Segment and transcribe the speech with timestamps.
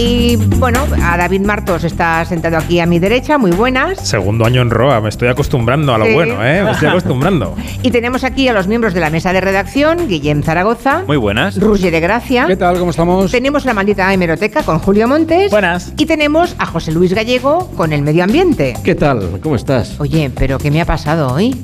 [0.00, 3.98] Y bueno, a David Martos está sentado aquí a mi derecha, muy buenas.
[4.08, 6.12] Segundo año en ROA, me estoy acostumbrando a lo Sí.
[6.12, 6.62] bueno, ¿eh?
[6.62, 7.56] Me estoy acostumbrando.
[7.82, 11.58] Y tenemos aquí a los miembros de la mesa de redacción, Guillem Zaragoza, Muy buenas.
[11.60, 12.46] Ruger de Gracia.
[12.46, 12.78] ¿Qué tal?
[12.78, 13.28] ¿Cómo estamos?
[13.32, 15.50] Tenemos la maldita hemeroteca con Julio Montes.
[15.50, 15.92] Buenas.
[15.96, 18.74] Y tenemos a José Luis Gallego con el medio ambiente.
[18.84, 19.40] ¿Qué tal?
[19.42, 19.98] ¿Cómo estás?
[19.98, 21.56] Oye, pero ¿qué me ha pasado hoy?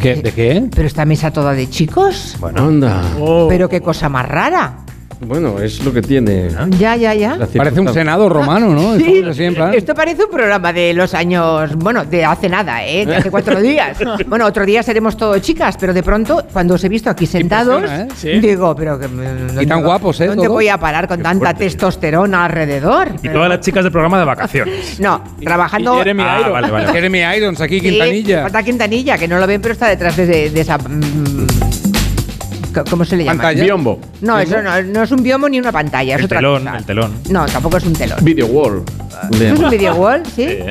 [0.00, 0.16] ¿Qué?
[0.16, 0.64] ¿De qué?
[0.74, 2.36] ¿Pero esta mesa toda de chicos?
[2.38, 3.02] Bueno, anda.
[3.48, 4.83] Pero qué cosa más rara.
[5.26, 6.48] Bueno, es lo que tiene.
[6.78, 7.38] Ya, ya, ya.
[7.56, 8.96] Parece un senado romano, ¿no?
[8.96, 12.84] Sí, así en plan- esto parece un programa de los años, bueno, de hace nada,
[12.84, 13.06] ¿eh?
[13.06, 13.98] De hace cuatro días.
[14.26, 17.84] Bueno, otro día seremos todos chicas, pero de pronto, cuando os he visto aquí sentados,
[17.90, 18.08] ¿eh?
[18.16, 18.40] Sí.
[18.40, 19.06] digo, pero que...
[19.08, 20.26] ¿dónde Y tan guapos, ¿eh?
[20.26, 20.54] ¿Dónde todos?
[20.54, 21.64] voy a parar con tanta fuerte.
[21.64, 23.08] testosterona alrededor?
[23.22, 24.98] Y todas las chicas del programa de vacaciones.
[25.00, 25.94] No, trabajando...
[25.94, 26.52] y Jeremy Ah, Irons.
[26.52, 26.86] vale, vale.
[26.92, 28.42] Jeremy Irons aquí, Sí, Quintanilla.
[28.42, 30.78] Falta Quintanilla, que no lo ven, pero está detrás de, de esa...
[30.78, 31.46] mm,
[32.90, 33.42] ¿Cómo se le llama?
[33.42, 33.62] Pantalla.
[33.64, 33.98] Biombo.
[34.22, 36.76] No, eso no, no es un biomo ni una pantalla, es El otra telón, cosa.
[36.78, 37.12] el telón.
[37.30, 38.18] No, tampoco es un telón.
[38.22, 38.82] Video wall.
[39.30, 40.22] Le ¿Eso es un video wall?
[40.34, 40.42] ¿Sí?
[40.42, 40.70] ¿eh?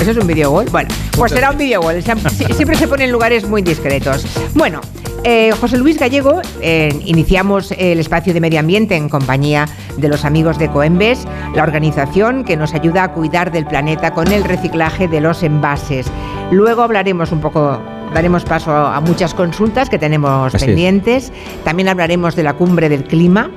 [0.00, 0.66] ¿Eso es un video wall?
[0.70, 1.96] Bueno, pues será un video wall.
[2.02, 4.26] Sie- sie- Siempre se pone en lugares muy discretos.
[4.54, 4.80] Bueno,
[5.22, 9.66] eh, José Luis Gallego, eh, iniciamos el espacio de medio ambiente en compañía
[9.96, 14.32] de los amigos de Coembes, la organización que nos ayuda a cuidar del planeta con
[14.32, 16.06] el reciclaje de los envases.
[16.50, 17.80] Luego hablaremos un poco,
[18.14, 20.64] daremos paso a muchas consultas que tenemos Así es.
[20.64, 21.32] pendientes.
[21.64, 23.50] También hablaremos de la cumbre del clima,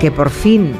[0.00, 0.74] que por fin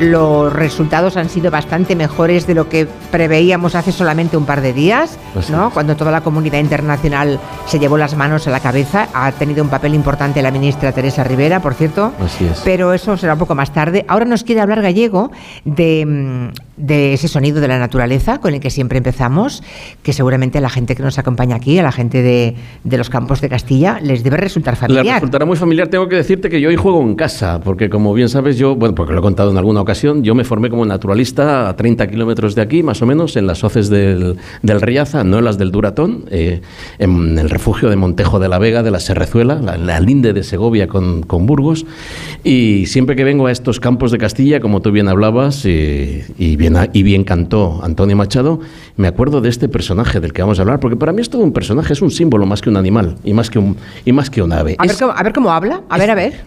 [0.00, 4.72] los resultados han sido bastante mejores de lo que preveíamos hace solamente un par de
[4.72, 5.68] días, Así ¿no?
[5.68, 5.74] es.
[5.74, 9.06] Cuando toda la comunidad internacional se llevó las manos a la cabeza.
[9.14, 12.12] Ha tenido un papel importante la ministra Teresa Rivera, por cierto.
[12.24, 12.60] Así es.
[12.64, 14.04] Pero eso será un poco más tarde.
[14.08, 15.30] Ahora nos quiere hablar Gallego
[15.64, 19.62] de, mm, de ese sonido de la naturaleza con el que siempre empezamos,
[20.02, 23.10] que seguramente a la gente que nos acompaña aquí, a la gente de, de los
[23.10, 25.16] campos de Castilla, les debe resultar familiar.
[25.16, 25.88] resultará muy familiar.
[25.88, 28.94] Tengo que decirte que yo hoy juego en casa, porque como bien sabes, yo, bueno,
[28.94, 32.54] porque lo he contado en alguna ocasión, yo me formé como naturalista a 30 kilómetros
[32.54, 35.70] de aquí, más o menos, en las hoces del, del Riaza, no en las del
[35.70, 36.62] Duratón, eh,
[36.98, 40.42] en el refugio de Montejo de la Vega, de la Serrezuela, la, la linde de
[40.42, 41.84] Segovia con, con Burgos.
[42.44, 46.56] Y siempre que vengo a estos campos de Castilla, como tú bien hablabas, eh, y,
[46.70, 48.60] bien, y bien cantó Antonio Machado,
[48.96, 51.42] me acuerdo de este personaje del que vamos a hablar, porque para mí es todo
[51.42, 54.30] un personaje, es un símbolo más que un animal y más que un, y más
[54.30, 54.76] que un ave.
[54.78, 55.82] A ver, cómo, a ver cómo habla.
[55.88, 56.44] A ver, a ver.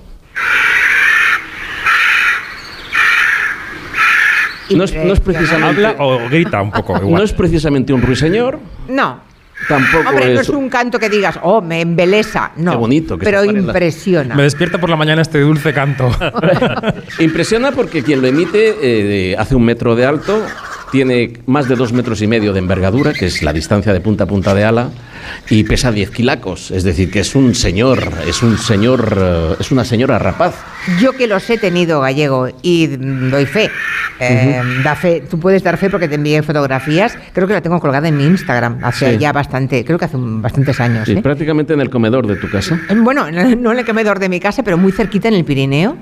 [4.75, 7.13] No es- no es precisamente- Habla o grita un poco, igual.
[7.15, 9.19] No es precisamente un ruiseñor, No.
[9.67, 10.47] Tampoco Hombre, no es...
[10.47, 12.51] es un canto que digas, oh, me embelesa.
[12.55, 12.71] No.
[12.71, 14.35] Qué bonito que Pero impresiona.
[14.35, 16.09] Me despierta por la mañana este dulce canto.
[17.19, 20.41] Impresiona porque quien lo emite eh, hace un metro de alto,
[20.91, 24.25] tiene más de dos metros y medio de envergadura, que es la distancia de punta
[24.25, 24.89] a punta de ala,
[25.49, 26.71] y pesa 10 kilacos.
[26.71, 30.55] Es decir, que es un señor, es un señor, eh, es una señora rapaz.
[30.99, 33.69] Yo que los he tenido gallego y doy fe.
[34.19, 35.23] Eh, da fe.
[35.29, 37.17] Tú puedes dar fe porque te envié fotografías.
[37.33, 39.17] Creo que la tengo colgada en mi Instagram hace Sí.
[39.17, 41.05] ya bastante, creo que hace un- bastantes años.
[41.05, 41.21] Sí, ¿eh?
[41.21, 42.79] prácticamente en el comedor de tu casa.
[42.89, 45.97] Eh, Bueno, no en el comedor de mi casa, pero muy cerquita en el Pirineo.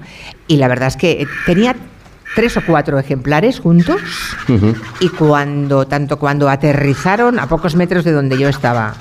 [0.48, 1.76] Y la verdad es que tenía
[2.36, 4.02] tres o cuatro ejemplares juntos.
[5.00, 8.96] Y cuando, tanto cuando aterrizaron a pocos metros de donde yo estaba.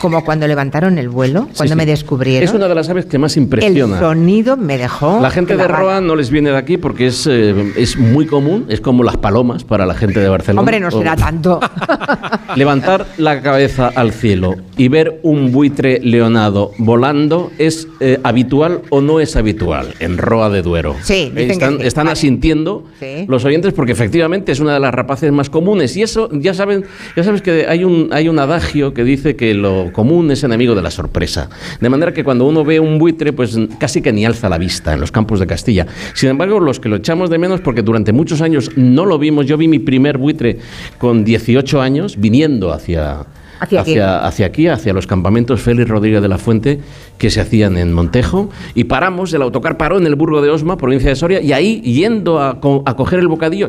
[0.00, 1.76] Como cuando levantaron el vuelo, cuando sí.
[1.76, 3.98] me descubrieron, Es una de las aves que más el impresiona.
[3.98, 5.20] sonido me dejó.
[5.20, 5.68] La gente de.
[5.68, 9.16] Roa no les viene de aquí porque es, eh, es muy común, es como las
[9.18, 10.60] palomas para la gente de Barcelona.
[10.62, 11.60] Hombre, no O- será tanto.
[12.56, 19.00] Levantar la cabeza al cielo y ver un buitre leonado volando es eh, habitual o
[19.00, 20.96] no es habitual en Roa de Duero.
[21.02, 21.86] Sí, dicen están, sí.
[21.86, 22.12] están Vale.
[22.12, 23.24] asintiendo Sí.
[23.28, 26.84] los oyentes porque efectivamente es una de las rapaces más comunes y eso ya saben,
[27.16, 30.74] ya sabes que hay un hay un adagio que dice que lo común es enemigo
[30.74, 31.48] de la sorpresa.
[31.80, 34.92] De manera que cuando uno ve un buitre pues casi que ni alza la vista
[34.92, 35.86] en los campos de Castilla.
[36.14, 39.46] Sin embargo, los que lo echamos de menos porque durante muchos años no lo vimos.
[39.46, 40.58] Yo vi mi primer buitre
[40.98, 43.26] con 18 años viniendo hacia
[43.62, 43.90] ¿Hacia aquí?
[43.92, 46.80] hacia, hacia aquí, hacia los campamentos Félix Rodríguez de la Fuente
[47.18, 50.78] que se hacían en Montejo y paramos, el autocar paró en el Burgo de Osma,
[50.78, 53.68] provincia de Soria, y ahí, yendo a, co- a coger el bocadillo,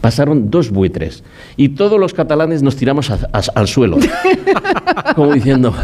[0.00, 1.22] pasaron dos buitres
[1.56, 3.98] y todos los catalanes nos tiramos a- a- al suelo,
[5.14, 5.74] como diciendo,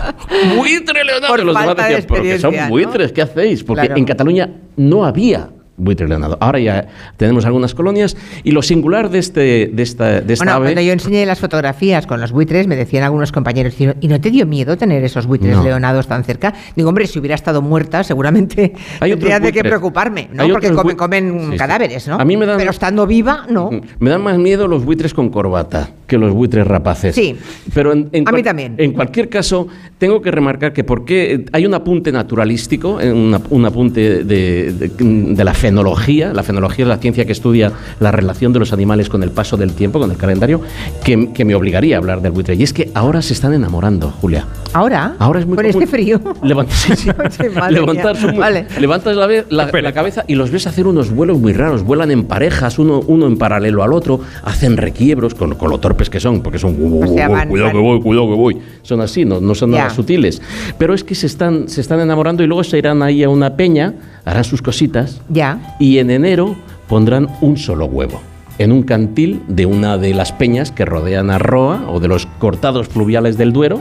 [0.56, 1.29] buitre Leonardo.
[1.37, 2.69] Por los demás falta de decían, "Pero que experiencia, son ¿no?
[2.70, 3.65] buitres, ¿qué hacéis?
[3.65, 3.99] Porque Claro.
[3.99, 6.36] en Cataluña no había buitre leonado.
[6.40, 6.86] Ahora ya
[7.16, 10.66] tenemos algunas colonias y lo singular de, este, de esta, de esta Bueno, ave...
[10.66, 14.30] cuando yo enseñé las fotografías con los buitres, me decían algunos compañeros, ¿y no te
[14.30, 15.62] dio miedo tener esos buitres No.
[15.64, 16.52] leonados tan cerca?
[16.76, 20.42] Digo, hombre, si hubiera estado muerta, seguramente Hay tendría de qué preocuparme, ¿no?
[20.42, 22.16] Hay Porque comen, comen Sí, cadáveres, ¿no?
[22.16, 23.70] A mí me dan- Pero estando viva, no.
[24.00, 25.90] Me dan más miedo los buitres con corbata.
[26.08, 27.14] que los buitres rapaces.
[27.14, 27.36] Sí.
[27.74, 28.74] Pero en, en A mí también.
[28.78, 34.24] En cualquier caso, tengo que remarcar que porque hay un apunte naturalístico, eh, un apunte
[34.24, 34.88] de, de-
[35.34, 36.32] de la fenología.
[36.32, 39.59] La fenología es la ciencia que estudia la relación de los animales con el paso
[39.59, 40.62] del tiempo, con el calendario,
[41.05, 42.55] que, que me obligaría a hablar del buitre.
[42.55, 44.47] Y es que ahora se están enamorando, Julia.
[44.73, 45.15] ¿Ahora?
[45.19, 45.82] Ahora es muy Con común.
[45.82, 46.20] este frío.
[46.43, 47.09] Levant- sí,
[47.70, 48.67] Levantar Vale.
[48.81, 49.17] Levantas
[49.50, 51.82] la, cabeza y los ves hacer unos vuelos muy raros.
[51.82, 56.11] Vuelan en parejas, uno, uno en paralelo al otro, hacen requiebros con, con lo torpes
[56.11, 58.59] que son, porque son O sea, van- cuidado que voy, cuidado que voy.
[58.82, 60.41] Son así, no, no son nada sutiles.
[60.79, 63.56] Pero es que se están, se están enamorando y luego se irán ahí a una
[63.56, 63.94] peña,
[64.25, 65.76] harán sus cositas Ya.
[65.81, 66.56] y en enero
[66.88, 68.20] pondrán un solo huevo
[68.59, 72.26] en un cantil de una de las peñas que rodean a Roa o de los
[72.41, 73.81] cortados fluviales del Duero,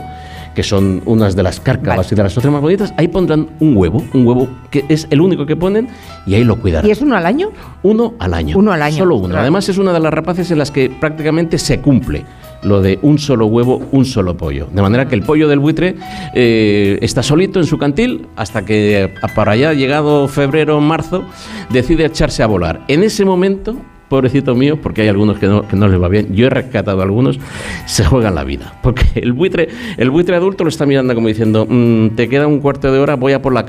[0.58, 2.08] que son unas de las cárcavas Vale.
[2.10, 5.20] y de las otras más bonitas, ahí pondrán un huevo, un huevo que es el
[5.20, 5.86] único que ponen
[6.26, 6.88] y ahí lo cuidarán.
[6.88, 7.52] ¿Y es uno al año?
[7.84, 8.58] Uno al año.
[8.58, 9.26] Uno al año, Solo uno.
[9.28, 9.42] claro.
[9.42, 12.24] Además es una de las rapaces en las que prácticamente se cumple
[12.64, 14.66] lo de un solo huevo, un solo pollo.
[14.72, 15.94] De manera que el pollo del buitre
[16.34, 21.22] eh, está solito en su cantil hasta que eh, para allá, llegado febrero, marzo,
[21.70, 22.80] decide echarse a volar.
[22.88, 23.76] En ese momento,
[24.08, 27.00] pobrecito mío, porque hay algunos que no, que no les va bien, yo he rescatado
[27.00, 27.38] a algunos,
[27.86, 28.74] se juegan la vida.
[28.82, 32.60] Porque el buitre, el buitre adulto lo está mirando como diciendo, "Mm, te queda un
[32.60, 33.66] cuarto de hora, voy a por la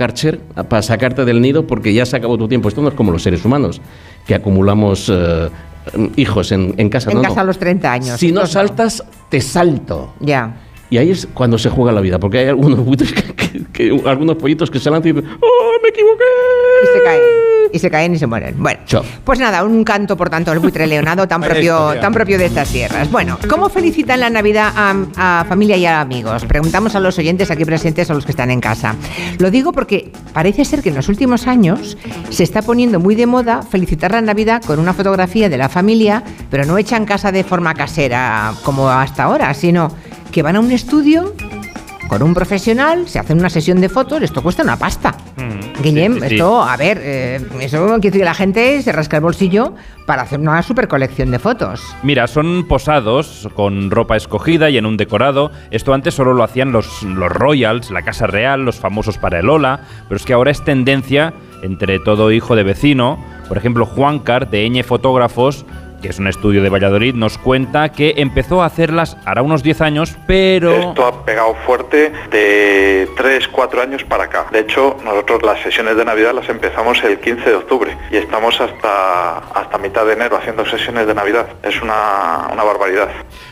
[0.55, 2.69] a- para sacarte del nido porque ya se acabó tu tiempo.
[2.69, 3.81] Esto no es como los seres humanos,
[4.25, 5.49] que acumulamos eh,
[6.15, 7.11] hijos en, en casa.
[7.11, 7.41] En no, casa no.
[7.41, 8.19] a los 30 años.
[8.19, 10.13] Si no saltas, te salto.
[10.19, 10.55] Ya.
[10.89, 14.01] Y ahí es cuando se juega la vida, porque hay algunos buitres que, que- que-
[14.09, 16.23] algunos pollitos que se lanzan y dicen, ¡Oh, me equivoqué!
[16.83, 17.21] Y se caen.
[17.71, 18.55] Y se caen y se mueren.
[18.57, 19.03] Bueno, Chao.
[19.23, 22.69] pues nada, un canto, por tanto, el buitre leonado tan propio, tan propio de estas
[22.69, 23.11] tierras.
[23.11, 26.45] Bueno, ¿cómo felicitan la Navidad a, a familia y a amigos?
[26.45, 28.95] Preguntamos a los oyentes aquí presentes, a los que están en casa.
[29.37, 31.95] Lo digo porque parece ser que en los últimos años
[32.31, 36.23] se está poniendo muy de moda felicitar la Navidad con una fotografía de la familia,
[36.49, 39.91] pero no hecha en casa de forma casera como hasta ahora, sino
[40.31, 41.33] que van a un estudio
[42.09, 45.15] con un profesional, se hacen una sesión de fotos, esto cuesta una pasta.
[45.37, 46.35] Mm, Guillem, sí, sí, sí.
[46.35, 49.75] esto, a ver, eh, eso quiere decir que la gente se rasca el bolsillo
[50.07, 51.83] para hacer una super colección de fotos.
[52.01, 55.51] Mira, son posados con ropa escogida y en un decorado.
[55.69, 59.47] Esto antes solo lo hacían los, los royals, la casa real, los famosos para el
[59.47, 63.23] Ola, pero es que ahora es tendencia entre todo hijo de vecino.
[63.47, 65.63] Por ejemplo, Juancar, de Eñe Fotógrafos,
[66.01, 69.81] que es un estudio de Valladolid, nos cuenta que empezó a hacerlas hará unos 10
[69.81, 70.71] años, pero...
[70.71, 74.47] Esto ha pegado fuerte de 3, 4 años para acá.
[74.51, 78.59] De hecho, nosotros las sesiones de Navidad las empezamos el 15 de octubre y estamos
[78.59, 81.47] hasta, hasta mitad de enero haciendo sesiones de Navidad.
[81.63, 83.09] Es una, una barbaridad.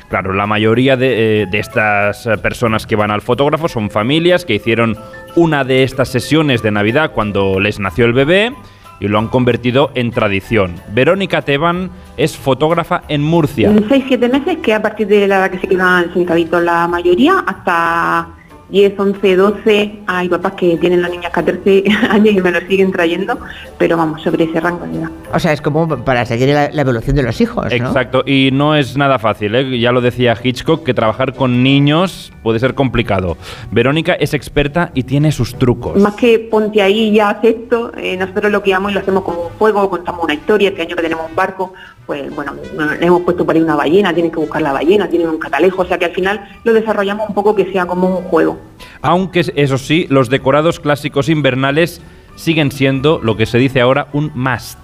[0.09, 4.53] Claro, la mayoría de, eh, de estas personas que van al fotógrafo son familias que
[4.53, 4.97] hicieron
[5.35, 8.53] una de estas sesiones de Navidad cuando les nació el bebé
[8.99, 10.75] y lo han convertido en tradición.
[10.93, 13.71] Verónica Teban es fotógrafa en Murcia.
[13.71, 18.29] 6-7 meses, que a partir de la edad que se quedan sentaditos la mayoría, hasta
[18.69, 22.91] 10, 11, 12, hay papás que tienen las niñas 14 años y me lo siguen
[22.91, 23.39] trayendo,
[23.77, 25.09] pero vamos, sobre ese rango de edad.
[25.33, 27.71] O sea, es como para seguir la, la evolución de los hijos, ¿no?
[27.71, 29.79] Exacto, y no es nada fácil, ¿eh?
[29.79, 33.37] ya lo decía Hitchcock, que trabajar con niños puede ser complicado.
[33.71, 35.97] Verónica es experta y tiene sus trucos.
[35.97, 39.23] Más que ponte ahí y ya haz esto, eh, nosotros lo que y lo hacemos
[39.23, 41.73] como un juego, contamos una historia, este año que tenemos un barco,
[42.07, 42.53] pues bueno,
[42.99, 45.81] le hemos puesto por ahí una ballena, tienen que buscar la ballena, tienen un catalejo,
[45.81, 48.57] o sea que al final lo desarrollamos un poco que sea como un juego.
[49.01, 52.01] Aunque, eso sí, los decorados clásicos invernales
[52.35, 54.79] siguen siendo lo que se dice ahora un must.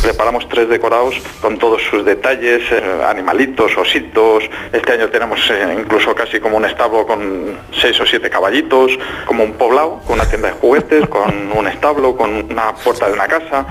[0.00, 4.44] Preparamos tres decorados con todos sus detalles, eh, animalitos, ositos.
[4.72, 9.44] Este año tenemos eh, incluso casi como un establo con seis o siete caballitos, como
[9.44, 13.26] un poblado, con una tienda de juguetes, con un establo, con una puerta de una
[13.28, 13.66] casa.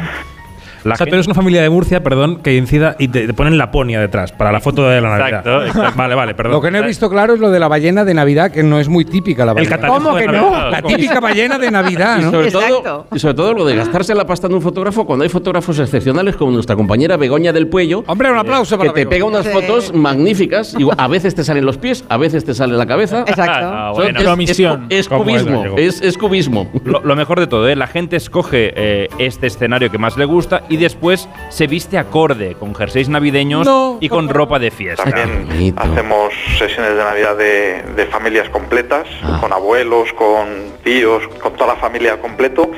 [0.84, 3.28] La o sea, gente- tú eres una familia de Murcia, perdón, que incida y te,
[3.28, 5.28] te ponen Laponia detrás para la foto de la Navidad.
[5.40, 5.98] Exacto, exacto.
[5.98, 6.54] Vale, vale, perdón.
[6.54, 8.80] Lo que no he visto claro es lo de la ballena de Navidad, que no
[8.80, 9.78] es muy típica la ballena.
[9.88, 10.52] ¿Cómo de que Navidad.
[10.66, 10.70] no?
[10.70, 12.32] La típica ballena de Navidad, Y ¿no?
[12.32, 12.82] sobre, Exacto.
[12.82, 15.78] todo, y sobre todo lo de gastarse la pasta en un fotógrafo cuando hay fotógrafos
[15.80, 18.04] excepcionales como nuestra compañera Begoña del Puello.
[18.08, 19.10] Hombre, un aplauso que para te Bego.
[19.10, 19.52] pega unas Sí.
[19.52, 20.76] fotos magníficas.
[20.80, 23.22] y a veces te salen los pies, a veces te sale la cabeza.
[23.28, 23.52] Exacto.
[23.68, 24.20] Ah, Son- bueno.
[24.42, 24.60] es, es,
[24.90, 26.70] es cubismo, es, es cubismo.
[26.86, 27.76] Lo, lo mejor de todo, ¿eh?
[27.76, 32.56] la gente escoge eh, este escenario que más le gusta y después se viste acorde
[32.56, 35.04] con jerseys navideños No, y con ropa de fiesta.
[35.04, 39.38] También hacemos sesiones de Navidad de, de familias completas, Ah.
[39.42, 40.48] con abuelos, con
[40.84, 42.72] tíos, con toda la familia completo.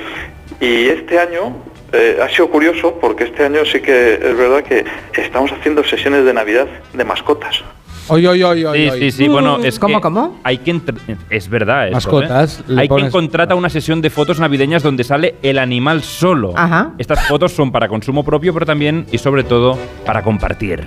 [0.59, 1.55] Y este año
[1.91, 4.83] eh, ha sido curioso porque este año sí que es verdad que
[5.21, 7.63] estamos haciendo sesiones de Navidad de mascotas.
[8.09, 8.99] Oy, oy, oy, oy, Sí, oy.
[8.99, 10.39] sí, sí, bueno, es ¿Cómo, que cómo?
[10.43, 10.97] hay quien tr-
[11.29, 12.75] es verdad eso, Mascotas, ¿eh?
[12.77, 16.53] Hay quien contrata una sesión de fotos navideñas donde sale el animal solo.
[16.55, 16.91] Ajá.
[16.97, 20.83] Estas fotos son para consumo propio, pero también y sobre todo para compartir.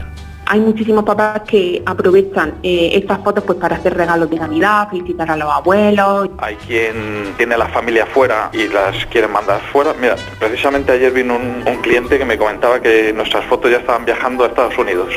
[0.49, 5.29] hay muchísimos papás que aprovechan eh, estas fotos pues para hacer regalos de Navidad, felicitar
[5.31, 6.29] a los abuelos.
[6.39, 9.93] Hay quien tiene la familia fuera y las quieren mandar fuera.
[10.01, 14.05] Mira, precisamente ayer vino un, un cliente que me comentaba que nuestras fotos ya estaban
[14.05, 15.09] viajando a Estados Unidos.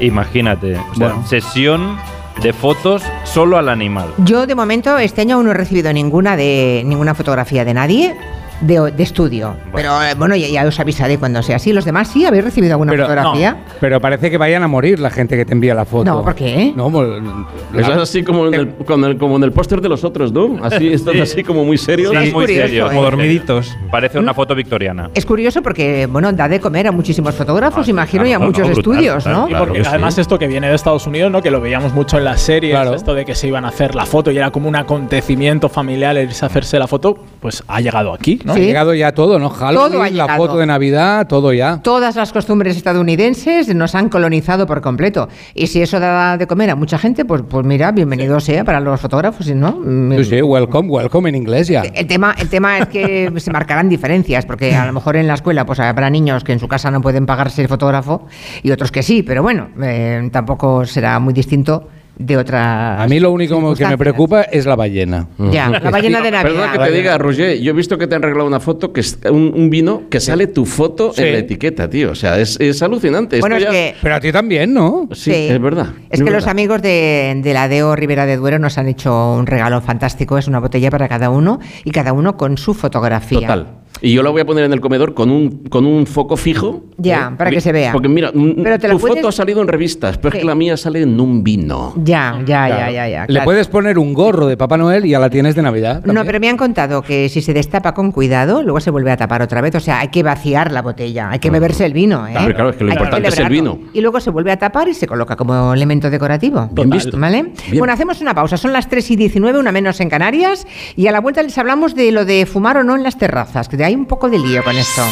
[0.00, 0.76] Imagínate.
[0.76, 1.26] O sea, Bueno.
[1.26, 1.98] sesión
[2.42, 4.06] de fotos solo al animal.
[4.18, 8.16] Yo de momento este año aún no he recibido ninguna de ninguna fotografía de nadie
[8.60, 9.54] de, de estudio.
[9.74, 11.72] Pero eh, bueno, ya, ya os avisaré cuando sea así.
[11.72, 13.56] Los demás sí, ¿habéis recibido alguna Pero, fotografía?
[13.80, 16.04] Pero parece que vayan a morir la gente que te envía la foto.
[16.04, 16.72] No, ¿por qué?
[16.76, 19.88] No, la- Eso es así como en el, con el- como en el póster de
[19.88, 20.58] los otros, ¿no?
[20.62, 22.10] Así, están así como muy serios.
[22.12, 22.94] Sí, muy curioso, serios, ¿eh?
[22.94, 23.76] Como dormiditos.
[23.90, 25.10] Parece una foto victoriana.
[25.14, 28.46] Es curioso porque, bueno, da de comer a muchísimos fotógrafos, Ah, imagino, y a claro,
[28.46, 29.46] muchos no, brutal, estudios, claro, ¿no?
[29.46, 29.64] claro.
[29.66, 29.88] Porque sí.
[29.90, 31.42] además esto que viene de Estados Unidos, ¿no?
[31.42, 32.94] Que lo veíamos mucho en las series, Claro.
[32.94, 36.16] esto de que se iban a hacer la foto y era como un acontecimiento familiar
[36.16, 38.54] el irse a hacerse la foto, pues ha llegado aquí, ¿no?
[38.54, 39.48] ha llegado ya todo, ¿no?
[39.50, 41.80] Todo ha Halloween, la foto de Navidad, todo ya.
[41.82, 45.28] Todas las costumbres estadounidenses nos han colonizado por completo.
[45.54, 48.80] Y si eso da de comer a mucha gente, pues, pues mira, bienvenido sea para
[48.80, 49.72] los fotógrafos, ¿no?
[49.72, 51.82] Mm, Sí, sí, welcome, welcome en inglés ya.
[51.82, 55.34] El tema, el tema es que se marcarán diferencias, porque a lo mejor en la
[55.34, 58.26] escuela pues habrá niños que en su casa no pueden pagarse el fotógrafo
[58.62, 61.88] y otros que sí, pero bueno, eh, tampoco será muy distinto
[62.18, 63.00] de otra.
[63.02, 65.28] A mí lo único que me preocupa es la ballena.
[65.52, 66.42] Ya, la ballena de Navidad.
[66.42, 69.00] Perdona que te diga, Roger, yo he visto que te han regalado una foto, que
[69.00, 71.22] es un, un vino que sale tu foto Sí.
[71.22, 72.10] en la etiqueta, tío.
[72.10, 73.40] O sea, es, es alucinante.
[73.40, 73.94] Bueno, es ya- que.
[74.02, 75.08] Pero a ti también, ¿no?
[75.12, 75.88] Sí, es verdad.
[76.10, 79.46] Es que los amigos de, de la DEO Ribera de Duero nos han hecho un
[79.46, 80.38] regalo fantástico.
[80.38, 83.40] Es una botella para cada uno y cada uno con su fotografía.
[83.40, 83.66] Total.
[84.00, 86.84] Y yo la voy a poner en el comedor con un, con un foco fijo.
[86.98, 87.36] Ya, ¿eh?
[87.36, 87.90] para que se vea.
[87.92, 90.36] Porque mira, Pero te tu puedes- foto ha salido en revistas, pero Sí.
[90.38, 91.94] es que la mía sale en un vino.
[91.96, 93.20] Ya, ya, ya, ya, ya.
[93.22, 93.44] Le claro.
[93.44, 95.96] puedes poner un gorro de Papá Noel y ya la tienes de Navidad.
[95.96, 96.26] No, también.
[96.26, 99.42] pero me han contado que si se destapa con cuidado, luego se vuelve a tapar
[99.42, 99.74] otra vez.
[99.74, 102.24] O sea, hay que vaciar la botella, hay que beberse el vino.
[102.26, 102.32] ¿eh?
[102.32, 103.78] Claro, claro, es que lo Hay importante es el vino.
[103.92, 106.68] Y luego se vuelve a tapar y se coloca como elemento decorativo.
[106.72, 107.18] Bien visto.
[107.18, 107.52] ¿Vale?
[107.66, 107.78] Bien.
[107.78, 108.56] Bueno, hacemos una pausa.
[108.56, 110.66] Son las 3 y 19, una menos en Canarias.
[110.94, 113.68] Y a la vuelta les hablamos de lo de fumar o no en las terrazas,
[113.68, 115.02] que hay un poco de lío con esto.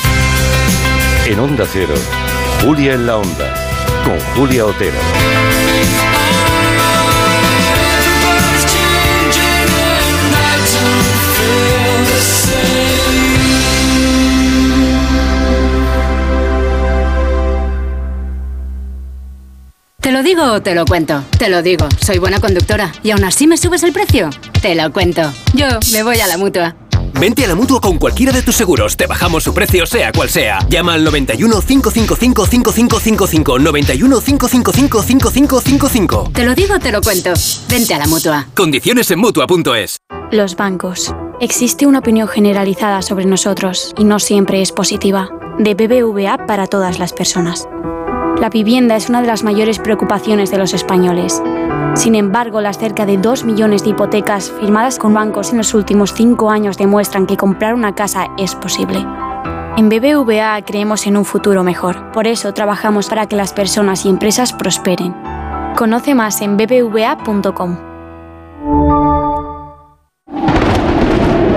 [1.27, 1.95] En Onda Cero,
[2.63, 3.55] Julia en la Onda,
[4.05, 4.97] con Julia Otero.
[20.01, 21.25] ¿Te lo digo o te lo cuento?
[21.37, 22.93] Te lo digo, soy buena conductora.
[23.03, 24.31] ¿Y aún así me subes el precio?
[24.63, 25.23] Te lo cuento.
[25.53, 26.77] Yo me voy a la mutua.
[27.13, 28.97] Vente a la mutua con cualquiera de tus seguros.
[28.97, 30.59] Te bajamos su precio, sea cual sea.
[30.69, 33.59] Llama al 91 555 5555.
[33.59, 36.31] 91 555 5555.
[36.33, 37.33] Te lo digo, te lo cuento.
[37.69, 38.47] Vente a la mutua.
[38.55, 39.99] Condiciones en mutua.es.
[40.31, 41.15] Los bancos.
[41.41, 45.29] Existe una opinión generalizada sobre nosotros y no siempre es positiva.
[45.59, 47.69] De BBVA para todas las personas.
[48.41, 51.43] La vivienda es una de las mayores preocupaciones de los españoles.
[51.95, 56.13] Sin embargo, las cerca de 2 millones de hipotecas firmadas con bancos en los últimos
[56.13, 58.99] 5 años demuestran que comprar una casa es posible.
[59.79, 62.13] En BBVA creemos en un futuro mejor.
[62.13, 65.15] Por eso trabajamos para que las personas y empresas prosperen.
[65.75, 67.79] Conoce más en bbva.com.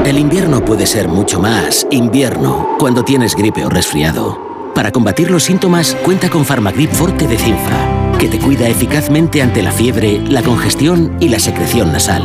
[0.06, 4.49] El invierno puede ser mucho más invierno cuando tienes gripe o resfriado.
[4.80, 9.62] Para combatir los síntomas, cuenta con Farmagrip Forte de Cinfa, que te cuida eficazmente ante
[9.62, 12.24] la fiebre, la congestión y la secreción nasal.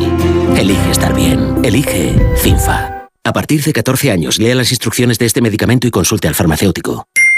[0.56, 1.64] Elige estar bien.
[1.64, 3.08] Elige Cinfa.
[3.24, 7.08] A partir de 14 años, lea las instrucciones de este medicamento y consulte al farmacéutico.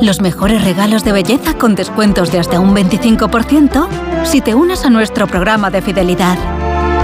[0.00, 3.88] Los mejores regalos de belleza con descuentos de hasta un 25%
[4.24, 6.36] si te unes a nuestro programa de fidelidad.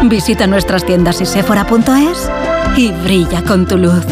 [0.04, 2.30] Visita nuestras tiendas y sephora.es
[2.76, 4.04] y brilla con tu luz.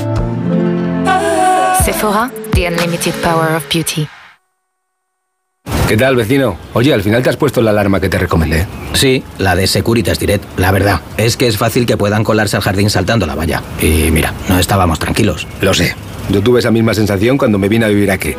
[1.85, 4.09] Sephora, the unlimited power of beauty.
[5.89, 6.57] ¿Qué tal, vecino?
[6.73, 8.67] Oye, al final te has puesto la alarma que te recomendé.
[8.93, 10.45] Sí, la de Securitas Direct.
[10.57, 13.61] La verdad, es que es fácil que puedan colarse al jardín saltando la valla.
[13.83, 15.49] Y mira, no estábamos tranquilos.
[15.61, 15.97] Lo sé.
[16.29, 18.37] Yo tuve esa misma sensación cuando me vine a vivir aquí.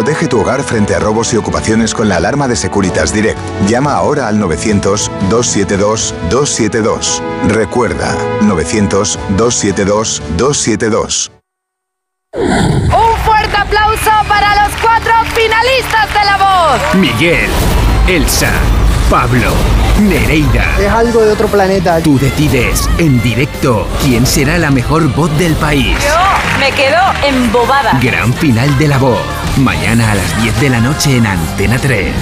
[0.00, 3.38] Protege tu hogar frente a robos y ocupaciones con la alarma de Securitas Direct.
[3.68, 7.20] Llama ahora al 900-272-272.
[7.48, 11.30] Recuerda, 900-272-272.
[12.34, 16.80] Un fuerte aplauso para los cuatro finalistas de La Voz.
[16.94, 17.50] Miguel,
[18.08, 18.52] Elsa,
[19.10, 19.52] Pablo,
[20.00, 20.64] Nereida.
[20.78, 22.00] Es algo de otro planeta.
[22.00, 25.96] Tú decides en directo quién será la mejor voz del país.
[26.02, 27.98] Yo me quedo embobada.
[28.02, 29.20] Gran final de la voz.
[29.58, 32.14] Mañana a las 10 de la noche en Antena 3.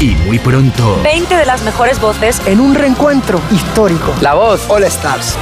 [0.00, 1.00] Y muy pronto.
[1.02, 4.12] 20 de las mejores voces En un reencuentro histórico.
[4.20, 5.38] La voz All Stars.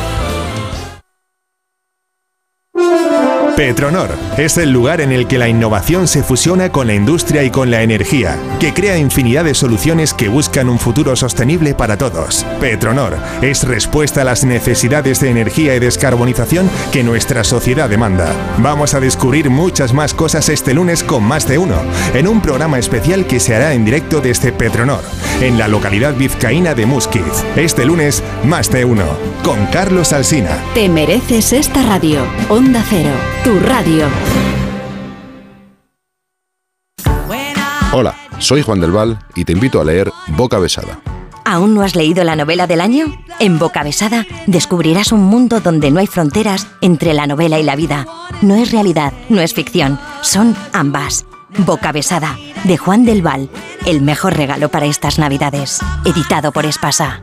[3.60, 7.50] Petronor es el lugar en el que la innovación se fusiona con la industria y
[7.50, 12.46] con la energía, que crea infinidad de soluciones que buscan un futuro sostenible para todos.
[12.58, 18.32] Petronor es respuesta a las necesidades de energía y descarbonización que nuestra sociedad demanda.
[18.60, 21.82] Vamos a descubrir muchas más cosas este lunes con más de uno,
[22.14, 25.04] en un programa especial que se hará en directo desde Petronor,
[25.42, 27.44] en la localidad vizcaína de Musquiz.
[27.56, 29.04] Este lunes, más de uno,
[29.42, 30.56] con Carlos Alsina.
[30.72, 32.22] Te mereces esta radio.
[32.48, 33.10] Onda Cero,
[33.44, 34.06] tu radio.
[37.92, 41.00] Hola, soy Juan del Val y te invito a leer Boca Besada.
[41.44, 43.06] ¿Aún no has leído la novela del año?
[43.40, 47.76] En Boca Besada descubrirás un mundo donde no hay fronteras entre la novela y la
[47.76, 48.06] vida.
[48.42, 51.26] No es realidad, no es ficción, son ambas.
[51.58, 53.50] Boca Besada, de Juan del Val,
[53.86, 55.80] el mejor regalo para estas navidades.
[56.04, 57.22] Editado por Espasa.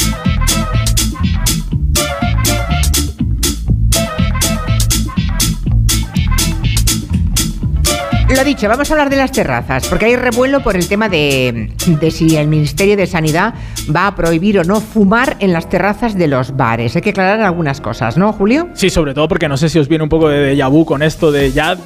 [8.35, 11.69] Lo dicho, vamos a hablar de las terrazas, porque hay revuelo por el tema de,
[11.85, 13.53] de si el Ministerio de Sanidad
[13.93, 16.95] va a prohibir o no fumar en las terrazas de los bares.
[16.95, 18.69] Hay que aclarar algunas cosas, ¿no, Julio?
[18.73, 21.03] Sí, sobre todo porque no sé si os viene un poco de déjà vu con
[21.03, 21.77] esto de ya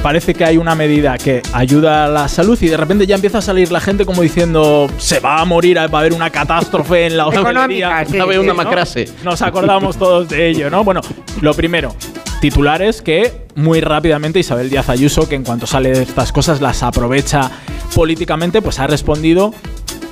[0.00, 3.38] parece que hay una medida que ayuda a la salud y de repente ya empieza
[3.38, 7.06] a salir la gente como diciendo se va a morir, va a haber una catástrofe
[7.06, 7.88] en la hostelería.
[7.88, 8.54] Va a haber sí, una ¿no?
[8.54, 9.08] macrase.
[9.24, 10.84] Nos acordamos todos de ello, ¿no?
[10.84, 11.00] Bueno,
[11.40, 11.94] lo primero,
[12.40, 16.82] titulares que muy rápidamente Isabel Díaz Ayuso, que en cuanto sale de estas cosas las
[16.82, 17.50] aprovecha
[17.94, 19.52] políticamente, pues ha respondido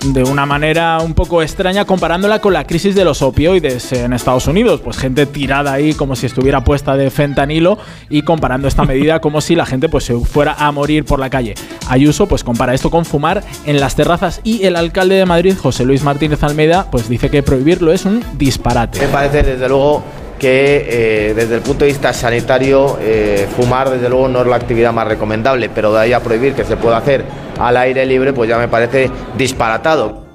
[0.05, 4.47] de una manera un poco extraña comparándola con la crisis de los opioides en Estados
[4.47, 4.81] Unidos.
[4.81, 9.41] Pues gente tirada ahí como si estuviera puesta de fentanilo y comparando esta medida como
[9.41, 11.55] si la gente pues se fuera a morir por la calle.
[11.89, 15.85] Ayuso pues compara esto con fumar en las terrazas y el alcalde de Madrid, José
[15.85, 19.01] Luis Martínez Almeida, pues dice que prohibirlo es un disparate.
[19.01, 20.05] Me parece desde luego
[20.39, 24.57] que eh, desde el punto de vista sanitario eh, fumar desde luego no es la
[24.57, 27.25] actividad más recomendable, pero de ahí a prohibir que se pueda hacer
[27.59, 30.29] al aire libre pues ya me parece disparatado.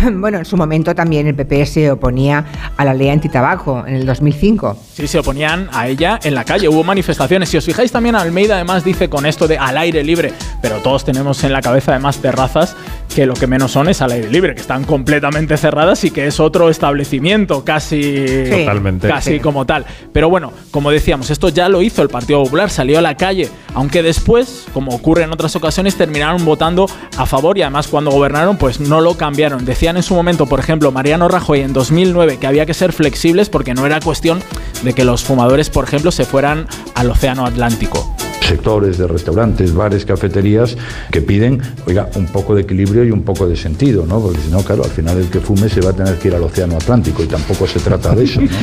[0.12, 2.44] bueno, en su momento también el PP se oponía
[2.76, 4.76] a la ley antitabaco en el 2005.
[4.94, 7.48] Sí, se oponían a ella en la calle, hubo manifestaciones.
[7.48, 10.32] Si os fijáis también, Almeida además dice con esto de al aire libre,
[10.62, 12.76] pero todos tenemos en la cabeza además terrazas
[13.16, 16.26] que lo que menos son es al aire libre, que están completamente cerradas y que
[16.26, 19.08] es otro establecimiento casi, Totalmente.
[19.08, 19.40] casi Sí.
[19.40, 19.86] como tal.
[20.12, 23.48] Pero bueno, como decíamos, esto ya lo hizo el Partido Popular, salió a la calle,
[23.72, 28.58] aunque después, como ocurre en otras ocasiones, terminaron votando a favor y además cuando gobernaron
[28.58, 29.64] pues no lo cambiaron.
[29.64, 33.48] Decían en su momento, por ejemplo, Mariano Rajoy en 2009 que había que ser flexibles
[33.48, 34.40] porque no era cuestión
[34.82, 38.14] de que los fumadores, por ejemplo, se fueran al Océano Atlántico.
[38.46, 40.76] Sectores de restaurantes, bares, cafeterías
[41.10, 44.20] que piden, oiga, un poco de equilibrio y un poco de sentido, ¿no?
[44.20, 46.34] Porque si no, claro, al final el que fume se va a tener que ir
[46.34, 48.48] al Océano Atlántico y tampoco se trata de eso, ¿no?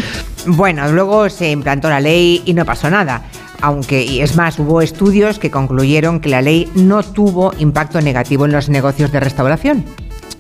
[0.45, 3.23] Bueno, luego se implantó la ley y no pasó nada.
[3.61, 8.45] Aunque, y es más, hubo estudios que concluyeron que la ley no tuvo impacto negativo
[8.45, 9.85] en los negocios de restauración.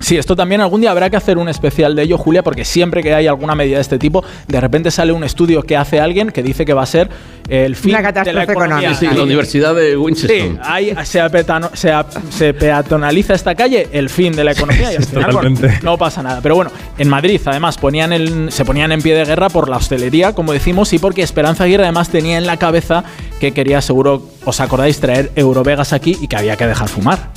[0.03, 3.01] Sí, esto también algún día habrá que hacer un especial de ello, Julia, porque siempre
[3.01, 6.29] que hay alguna medida de este tipo, de repente sale un estudio que hace alguien
[6.29, 7.09] que dice que va a ser
[7.47, 8.77] el fin Una de la economía.
[8.91, 8.95] económica.
[8.95, 10.41] Sí, la Universidad de Winchester.
[10.41, 14.91] Sí, ahí se, apetano- se, ap- se peatonaliza esta calle, el fin de la economía
[14.91, 15.79] y al final, bueno, Totalmente.
[15.83, 16.39] no pasa nada.
[16.43, 19.77] Pero bueno, en Madrid además ponían el- se ponían en pie de guerra por la
[19.77, 23.05] hostelería, como decimos, y porque Esperanza Aguirre además tenía en la cabeza
[23.39, 27.29] que quería, seguro, os acordáis, traer Eurovegas aquí y que había que dejar fumar.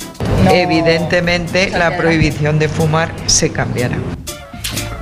[0.51, 3.97] Evidentemente la prohibición de fumar se cambiará.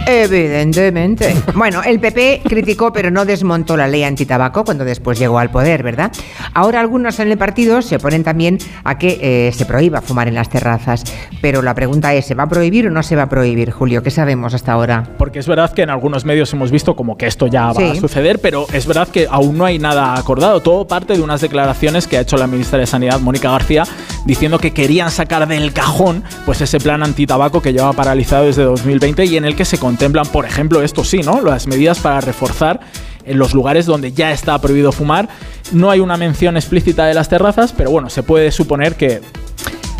[0.08, 1.36] Evidentemente.
[1.55, 5.84] Bueno, el PP criticó pero no desmontó la ley antitabaco cuando después llegó al poder,
[5.84, 6.12] ¿verdad?
[6.53, 10.36] Ahora algunos en el partido se oponen también a que eh, se prohíba fumar en
[10.36, 11.03] las terrazas.
[11.41, 14.03] Pero la pregunta es, ¿se va a prohibir o no se va a prohibir, Julio?
[14.03, 15.03] ¿Qué sabemos hasta ahora?
[15.17, 17.95] Porque es verdad que en algunos medios hemos visto como que esto ya va a
[17.95, 20.62] suceder, pero es verdad que aún no hay nada acordado.
[20.62, 23.86] Todo parte de unas declaraciones que ha hecho la ministra de Sanidad, Mónica García,
[24.26, 29.26] diciendo que querían sacar del cajón pues ese plan antitabaco que lleva paralizado desde 2020
[29.26, 31.42] y en el que se contemplan, por ejemplo, esto sí, ¿no?
[31.42, 32.80] Las medidas para reforzar
[33.26, 35.30] en los lugares donde ya está prohibido fumar.
[35.72, 39.22] No hay una mención explícita de las terrazas, pero bueno, se puede suponer que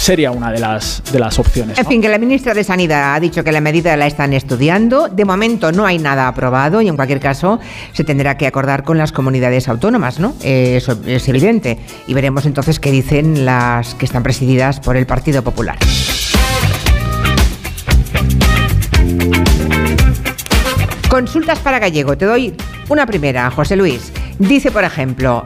[0.06, 1.80] sería una de las, de las opciones.
[1.80, 5.10] En fin, que la ministra de Sanidad ha dicho que la medida la están estudiando.
[5.10, 7.60] De momento no hay nada aprobado y en cualquier caso
[7.92, 10.36] se tendrá que acordar con las comunidades autónomas, ¿no?
[10.44, 11.80] Eh, Eso es evidente.
[12.06, 15.80] Y veremos entonces qué dicen las que están presididas por el Partido Popular.
[21.10, 22.16] Consultas para Gallego.
[22.16, 22.54] Te doy
[22.90, 24.12] una primera, José Luis.
[24.40, 25.46] Dice, por ejemplo,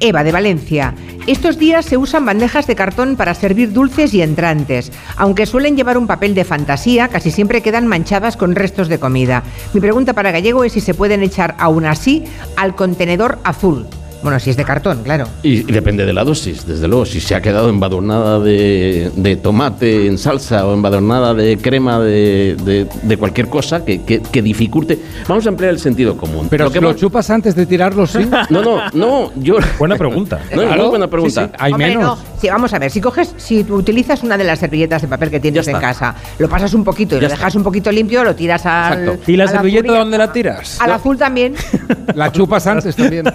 [0.00, 0.94] Eva de Valencia.
[1.26, 4.92] Estos días se usan bandejas de cartón para servir dulces y entrantes.
[5.16, 9.42] Aunque suelen llevar un papel de fantasía, casi siempre quedan manchadas con restos de comida.
[9.72, 12.24] Mi pregunta para Gallego es si se pueden echar aún así
[12.56, 13.86] al contenedor azul.
[14.22, 15.26] Bueno, si es de cartón, claro.
[15.42, 17.06] Y, y depende de la dosis, desde luego.
[17.06, 22.56] Si se ha quedado embadurnada de, de tomate en salsa o embadurnada de crema de,
[22.64, 24.98] de- de cualquier cosa que, que- que dificulte.
[25.28, 26.48] Vamos a emplear el sentido común.
[26.50, 28.18] Pero Lo que lo chupas antes de tirarlo, sí.
[28.50, 29.32] No, no, no.
[29.36, 29.56] Yo...
[29.78, 30.40] Buena pregunta.
[30.54, 31.44] No, Claro, muy buena pregunta.
[31.44, 32.04] sí, sí, hay Hombre, menos.
[32.04, 32.18] no.
[32.40, 35.40] Sí, vamos a ver, si coges, si utilizas una de las servilletas de papel que
[35.40, 37.36] tienes en casa, lo pasas un poquito y Ya lo está.
[37.38, 38.98] dejas un poquito limpio, lo tiras al.
[39.00, 39.30] Exacto.
[39.32, 40.80] ¿Y la servilleta dónde la tiras?
[40.80, 41.54] Al azul también.
[42.14, 43.26] La chupas antes también.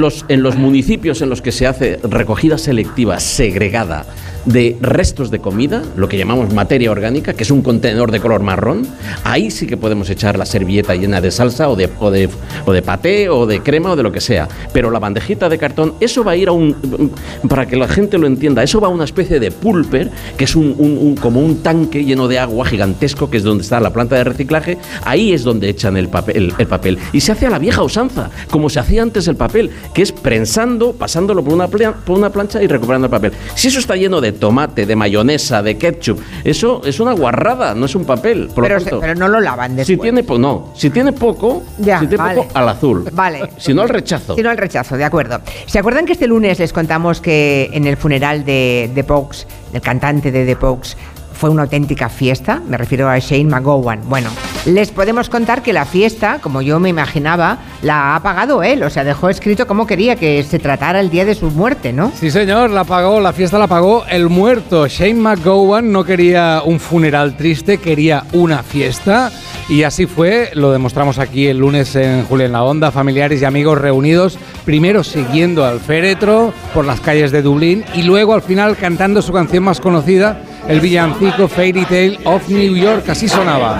[0.00, 4.06] En los, en los municipios en los que se hace recogida selectiva segregada
[4.44, 8.42] de restos de comida, lo que llamamos materia orgánica, que es un contenedor de color
[8.42, 8.86] marrón,
[9.24, 12.28] ahí sí que podemos echar la servilleta llena de salsa o de, o de,
[12.64, 14.48] o de paté o de crema o de lo que sea.
[14.72, 17.12] Pero la bandejita de cartón, eso va a ir a un...
[17.48, 20.56] Para que la gente lo entienda, eso va a una especie de pulper, que es
[20.56, 24.24] un, como un tanque lleno de agua gigantesco, que es donde está la planta de
[24.24, 26.98] reciclaje, ahí es donde echan el papel, el, el papel.
[27.12, 30.12] Y se hace a la vieja usanza, como se hacía antes el papel, que es
[30.12, 33.32] prensando, pasándolo por una, por una plancha y recuperando el papel.
[33.54, 37.86] Si eso está lleno de tomate, de mayonesa, de ketchup, eso es una guarrada, no
[37.86, 38.48] es un papel.
[38.54, 39.86] Por lo Pero, se- tanto, pero no lo lavan después.
[39.96, 42.42] si tiene, po- no, si tiene poco, Ya, si tiene vale.
[42.42, 43.04] poco, al azul.
[43.12, 43.50] Vale.
[43.58, 44.34] Si no, al rechazo.
[44.36, 45.40] Si no, el rechazo, de acuerdo.
[45.66, 49.80] ¿Se acuerdan que este lunes les contamos que en el funeral de The Pogues, del
[49.82, 50.96] cantante de The Pogues,
[51.40, 52.60] fue una auténtica fiesta?
[52.68, 54.02] Me refiero a Shane McGowan.
[54.10, 54.28] Bueno,
[54.66, 58.82] les podemos contar que la fiesta, como yo me imaginaba, la ha pagado él.
[58.82, 62.12] O sea, dejó escrito cómo quería que se tratara el día de su muerte, ¿no?
[62.14, 64.86] Sí, señor, la pagó, la fiesta la pagó el muerto.
[64.86, 69.32] Shane McGowan no quería un funeral triste, quería una fiesta.
[69.70, 73.46] Y así fue, lo demostramos aquí el lunes en Julia en la Onda, familiares y
[73.46, 78.76] amigos reunidos, primero siguiendo al féretro por las calles de Dublín y luego al final
[78.76, 83.78] cantando su canción más conocida, el villancico Fairy Tale of New York, así sonaba.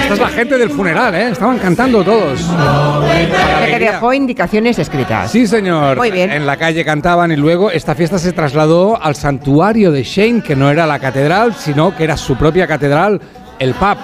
[0.00, 1.30] Esta es la gente del funeral, ¿eh?
[1.30, 2.40] Estaban cantando todos.
[3.66, 5.30] Que dejó indicaciones escritas.
[5.30, 5.96] Sí, señor.
[5.96, 6.30] Muy bien.
[6.30, 10.54] En la calle cantaban y luego esta fiesta se trasladó al santuario de Shane, que
[10.54, 13.20] no era la catedral, sino que era su propia catedral,
[13.58, 13.96] el pub,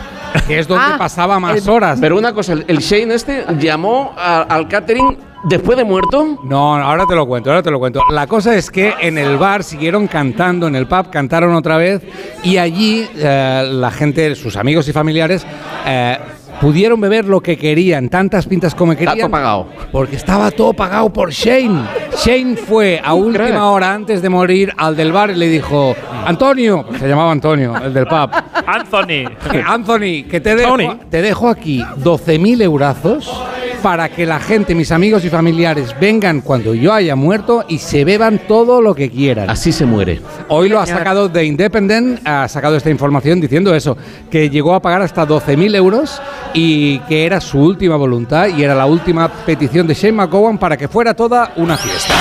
[0.49, 1.99] que es donde Ah, pasaba más el- horas.
[2.01, 6.39] Pero una cosa, el, el Shane este llamó a- al catering después de muerto.
[6.45, 8.03] No, ahora te lo cuento, ahora te lo cuento.
[8.11, 12.03] La cosa es que en el bar siguieron cantando, en el pub cantaron otra vez
[12.43, 15.47] y allí eh, la gente, sus amigos y familiares,
[15.87, 16.19] eh,
[16.61, 19.19] pudieron beber lo que querían, tantas pintas como querían.
[19.19, 19.69] todo pagado.
[19.91, 21.83] Porque estaba todo pagado por Shane.
[22.25, 26.85] Shane fue a última hora antes de morir al del bar y le dijo, Antonio,
[26.99, 28.31] se llamaba Antonio, el del pub.
[28.67, 29.25] Anthony.
[29.67, 30.99] Anthony, que te dejo, Tony.
[31.11, 33.52] te dejo aquí 12.000 eurazos
[33.83, 38.05] para que la gente, mis amigos y familiares, vengan cuando yo haya muerto y se
[38.05, 39.51] beban todo lo que quieran.
[39.51, 40.21] Así se muere.
[40.49, 43.97] Hoy lo ha sacado The Independent, ha sacado esta información diciendo eso,
[44.31, 46.23] que llegó a pagar hasta 12.000 euros
[46.55, 50.77] y que era su última voluntad y era la última petición de Shane McGowan para
[50.77, 52.15] que fuera toda una fiesta.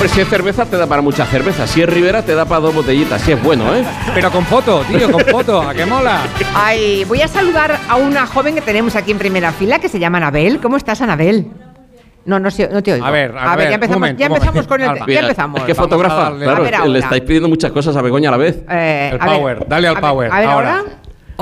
[0.00, 1.66] Hombre, si es cerveza, te da para mucha cerveza.
[1.66, 3.20] Si es Rivera, te da para dos botellitas.
[3.20, 3.84] Si es bueno, ¿eh?
[4.14, 6.22] Pero con foto, tío, con foto, ¿a qué mola?
[6.54, 9.98] Ay, voy a saludar a una joven que tenemos aquí en primera fila que se
[9.98, 10.58] llama Anabel.
[10.58, 11.48] ¿Cómo estás, Anabel?
[12.24, 13.04] No, no, no te oigo.
[13.04, 15.06] A ver, a a ver, ver, ya empezamos, momento, ya empezamos con el Alba.
[15.06, 15.60] ya empezamos.
[15.60, 18.62] Es que fotógrafa, claro, le estáis pidiendo muchas cosas a Begoña a la vez.
[18.70, 20.76] Eh, El a ver, power, dale al a ver, power, A ver, ahora.
[20.78, 20.90] ahora.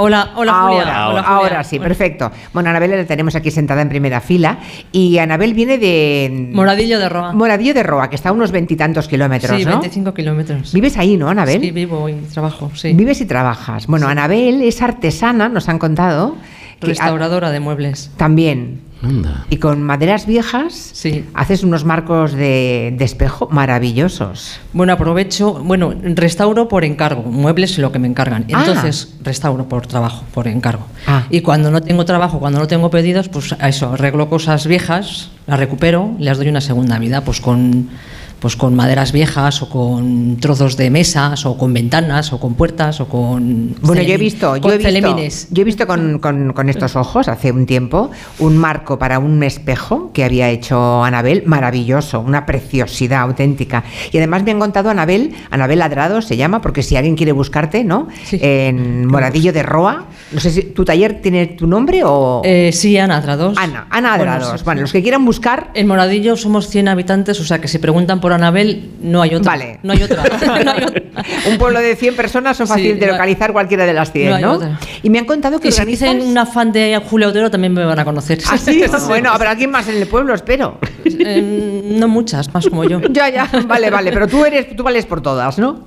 [0.00, 0.80] Hola, hola Julia.
[0.82, 1.64] Ahora, Hola, ahora Julia.
[1.64, 2.30] sí, perfecto.
[2.52, 4.58] Bueno, Anabel la tenemos aquí sentada en primera fila
[4.92, 7.32] y Anabel viene de Moradillo de Roa.
[7.32, 9.72] Moradillo de Roa, que está a unos veintitantos kilómetros, Sí, ¿no?
[9.72, 10.72] 25 kilómetros.
[10.72, 11.60] ¿Vives ahí, no, Anabel?
[11.60, 12.92] Sí, vivo y trabajo, sí.
[12.92, 13.86] Vives y trabajas.
[13.88, 16.36] Bueno, Anabel es artesana, nos han contado.
[16.80, 18.10] Restauradora de muebles.
[18.16, 18.80] También.
[19.00, 19.46] Anda.
[19.48, 21.24] Y con maderas viejas Sí.
[21.32, 24.58] haces unos marcos de, de espejo maravillosos.
[24.72, 28.44] Bueno, aprovecho, bueno, restauro por encargo, muebles es lo que me encargan.
[28.52, 28.64] Ah.
[28.66, 30.84] Entonces, restauro por trabajo, por encargo.
[31.06, 31.24] Ah.
[31.30, 35.30] Y cuando no tengo trabajo, cuando no tengo pedidos, pues a eso, arreglo cosas viejas
[35.46, 37.90] las recupero y las doy una segunda vida, pues con
[38.40, 43.00] pues con maderas viejas o con trozos de mesas o con ventanas o con puertas
[43.00, 46.52] o con Bueno, yo he visto, yo con he visto, yo he visto con, con-
[46.52, 51.42] con estos ojos hace un tiempo un marco para un espejo que había hecho Anabel,
[51.46, 53.84] maravilloso, una preciosidad auténtica.
[54.12, 57.84] Y además me han contado Anabel, Anabel Ladrado se llama, porque si alguien quiere buscarte,
[57.84, 58.08] ¿no?
[58.32, 62.42] En Moradillo de Roa, no sé si tu taller tiene tu nombre o...
[62.44, 63.56] Eh, sí, Ana Adrados.
[63.58, 64.60] Ana, Ana Bueno, Adrados.
[64.60, 64.82] sí, Bueno, sí.
[64.82, 65.70] los que quieran buscar...
[65.74, 69.52] En Moradillo somos 100 habitantes, o sea que si preguntan por Anabel, no hay otra.
[69.52, 69.78] Vale.
[69.82, 70.22] No hay otra.
[70.46, 71.02] No hay otra.
[71.50, 74.40] Un pueblo de 100 personas son Sí, fácil de no- localizar cualquiera de las 100,
[74.40, 74.78] no ¿no?
[75.02, 76.12] Y me han contado que Y si organizas...
[76.14, 78.38] dicen una fan de Julio Otero, también me van a conocer.
[78.50, 78.82] ¿Ah, sí?
[79.08, 80.78] Bueno, habrá alguien más en el pueblo, espero.
[81.04, 83.00] Eh, no muchas, más como yo.
[83.10, 85.80] Ya, ya, vale, vale, pero tú eres, tú vales por todas, ¿no?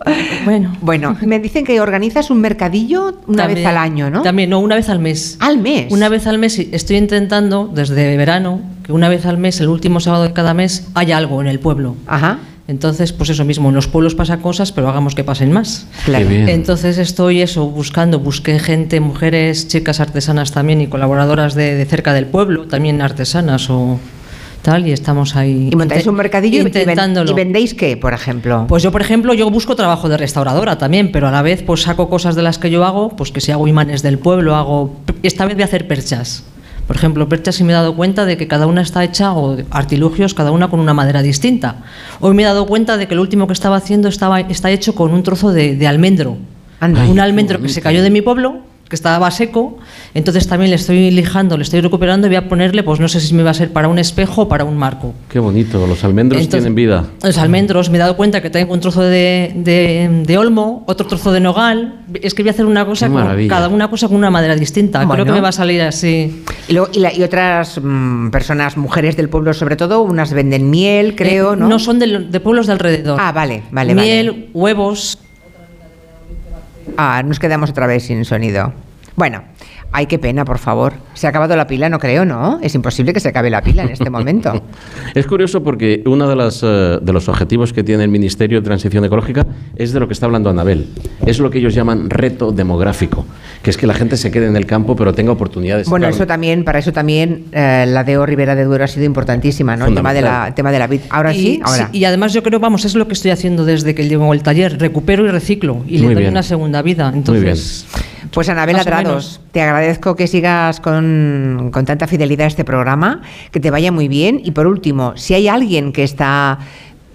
[0.44, 0.76] Bueno.
[0.82, 4.22] Bueno, me dicen que organizas un mercadillo una También- vez al año, ¿no?
[4.22, 5.38] También, no, una vez al mes.
[5.40, 5.92] Al mes.
[5.92, 10.00] Una vez al mes estoy intentando, desde verano, que una vez al mes, el último
[10.00, 11.96] sábado de cada mes, haya algo en el pueblo.
[12.08, 12.40] Ajá.
[12.68, 15.88] Entonces, pues eso mismo, en los pueblos pasa cosas, pero hagamos que pasen más.
[16.06, 16.30] Claro.
[16.30, 22.14] Entonces estoy eso, buscando, busqué gente, mujeres, chicas artesanas también y colaboradoras de, de cerca
[22.14, 24.00] del pueblo, también artesanas o
[24.62, 25.70] tal, y estamos ahí.
[25.72, 27.32] Y montáis un mercadillo intentándolo.
[27.32, 28.66] y vendéis qué, por ejemplo.
[28.68, 31.82] Pues yo, por ejemplo, yo busco trabajo de restauradora también, pero a la vez pues
[31.82, 34.96] saco cosas de las que yo hago, pues que si hago imanes del pueblo, hago...
[35.24, 36.44] Esta vez voy a hacer perchas.
[36.88, 39.58] Por ejemplo, perchas y me he dado cuenta de que cada una está hecha, o
[39.70, 41.78] artilugios, cada una con una madera distinta.
[42.20, 44.96] Hoy me he dado cuenta de que lo último que estaba haciendo estaba, está hecho
[44.96, 46.38] con un trozo de, de almendro.
[46.80, 47.06] Anda.
[47.06, 48.62] un almendro que se cayó de mi pueblo,
[48.92, 49.78] que estaba seco,
[50.14, 53.22] entonces también le estoy lijando, le estoy recuperando y voy a ponerle, pues no sé
[53.22, 55.14] si me va a ser para un espejo o para un marco.
[55.30, 57.06] Qué bonito, los almendros Entonces- tienen vida.
[57.24, 61.08] Los almendros, me he dado cuenta que tengo un trozo de, de- de olmo, otro
[61.08, 62.02] trozo de nogal.
[62.22, 65.00] Es que voy a hacer una cosa, con, cada una cosa con una madera distinta.
[65.00, 65.14] Bueno.
[65.14, 66.44] Creo que me va a salir así.
[66.68, 70.70] Y, luego- y la- y otras mm, personas, mujeres del pueblo sobre todo, unas venden
[70.70, 71.80] miel, creo, Eh, ¿no?
[71.80, 73.18] son de, de pueblos de alrededor.
[73.22, 75.18] Ah, vale, vale, Miel, huevos.
[76.98, 78.74] Ah, nos quedamos otra vez sin sonido.
[79.22, 79.44] Bueno,
[79.92, 80.94] ay, qué pena, por favor.
[81.14, 82.58] Se ha acabado la pila, no creo, ¿no?
[82.64, 84.64] Es imposible que se acabe la pila en este momento.
[85.14, 88.66] Es curioso porque uno de, las, eh, de los objetivos que tiene el Ministerio de
[88.66, 90.88] Transición Ecológica es de lo que está hablando Anabel.
[91.24, 93.24] Es lo que ellos llaman reto demográfico,
[93.62, 95.88] que es que la gente se quede en el campo pero tenga oportunidades.
[95.88, 99.06] Bueno, Claro, eso también, para eso también eh, la de Rivera de Duero ha sido
[99.06, 99.86] importantísima, ¿no?
[99.86, 101.02] El tema de la, el tema de la vid.
[101.12, 101.90] Ahora sí, Y, ahora.
[101.92, 104.80] y además yo creo, vamos, es lo que estoy haciendo desde que llego al taller.
[104.80, 106.32] Recupero y reciclo y Muy le doy bien.
[106.32, 107.12] una segunda vida.
[107.14, 108.11] Entonces, Pues Anabel
[108.74, 113.60] Más o Adrados, te agradezco que sigas con, con tanta fidelidad a este programa, que
[113.60, 114.42] te vaya muy bien.
[114.44, 116.60] Y por último, si hay alguien que está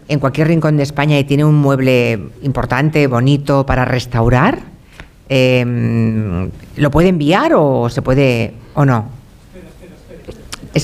[0.09, 4.59] en cualquier rincón de España y tiene un mueble importante, bonito para restaurar,
[5.29, 9.09] eh, ¿lo puede enviar o se puede o no?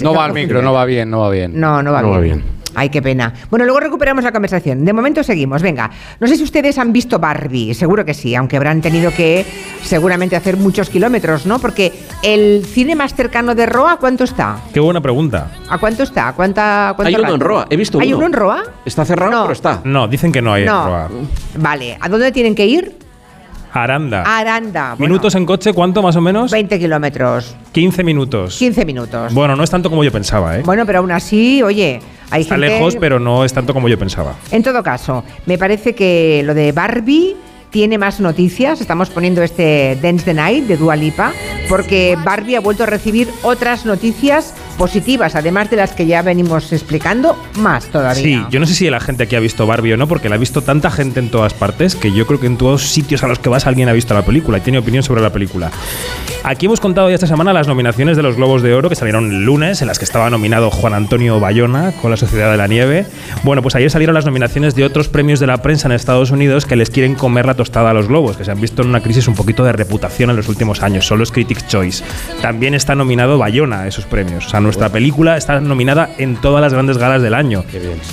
[0.03, 1.59] No va al micro, no va bien, no va bien.
[1.59, 2.19] No, no va No bien.
[2.19, 2.62] va bien.
[2.75, 3.33] Ay, qué pena.
[3.51, 4.85] Bueno, luego recuperamos la conversación.
[4.85, 5.63] De momento seguimos.
[5.63, 9.45] Venga, no sé si ustedes han visto Barbie, seguro que sí, aunque habrán tenido que
[9.83, 11.59] seguramente hacer muchos kilómetros, ¿no?
[11.59, 14.59] Porque el cine más cercano de Roa, ¿cuánto está?
[14.73, 15.51] Qué buena pregunta.
[15.69, 16.29] ¿A cuánto está?
[16.29, 18.19] ¿A ¿Cuánta, cuánto Hay uno en Roa, he visto ¿Hay uno.
[18.19, 18.63] uno en Roa?
[18.85, 19.81] Está cerrado, pero está.
[19.85, 20.87] No, dicen que no hay en No.
[20.87, 21.09] Roa.
[21.59, 22.97] Vale, ¿a dónde tienen que ir?
[23.73, 24.23] Aranda.
[24.27, 24.95] Aranda.
[24.99, 26.51] Bueno, ¿Minutos en coche cuánto más o menos?
[26.51, 28.57] 20 kilómetros, 15 minutos.
[28.59, 29.33] 15 minutos.
[29.35, 30.63] Bueno, no es tanto como yo pensaba, ¿eh?
[30.65, 32.69] Bueno, pero aún así, oye, hay Está gente...
[32.69, 34.35] lejos, pero no es tanto como yo pensaba.
[34.51, 37.37] En todo caso, me parece que lo de Barbie
[37.71, 38.81] tiene más noticias.
[38.83, 41.33] Estamos poniendo este Dance the Night de Dua Lipa,
[41.71, 46.73] porque Barbie ha vuelto a recibir otras noticias positivas, además de las que ya venimos
[46.73, 48.21] explicando, más todavía.
[48.21, 50.35] Sí, yo no sé si la gente aquí ha visto Barbie o no, porque la
[50.35, 53.29] ha visto tanta gente en todas partes que yo creo que en todos sitios a
[53.29, 55.71] los que vas alguien ha visto la película y tiene opinión sobre la película.
[56.43, 59.31] Aquí hemos contado ya esta semana las nominaciones de los Globos de Oro que salieron
[59.31, 62.67] el lunes, en las que estaba nominado Juan Antonio Bayona con La Sociedad de la
[62.67, 63.07] Nieve.
[63.45, 66.67] Bueno, pues ayer salieron las nominaciones de otros premios de la prensa en Estados Unidos
[66.67, 69.01] que les quieren comer la tostada a los globos, que se han visto en una
[69.01, 71.07] crisis un poquito de reputación en los últimos años.
[71.07, 72.03] Solo es Critics' Choice.
[72.41, 74.49] También está nominado Bayona a esos premios.
[74.73, 77.63] Nuestra película está nominada en todas las grandes galas del año.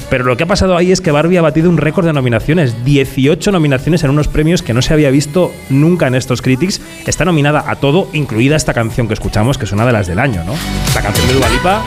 [0.10, 2.84] Pero lo que ha pasado ahí es que Barbie ha batido un récord de nominaciones.
[2.84, 6.82] 18 nominaciones en unos premios que no se había visto nunca en estos Critics.
[7.08, 10.20] Está nominada a todo, incluida esta canción que escuchamos, que es una de las del
[10.20, 10.54] año, ¿no?
[10.94, 11.82] La canción de Dua Lipa.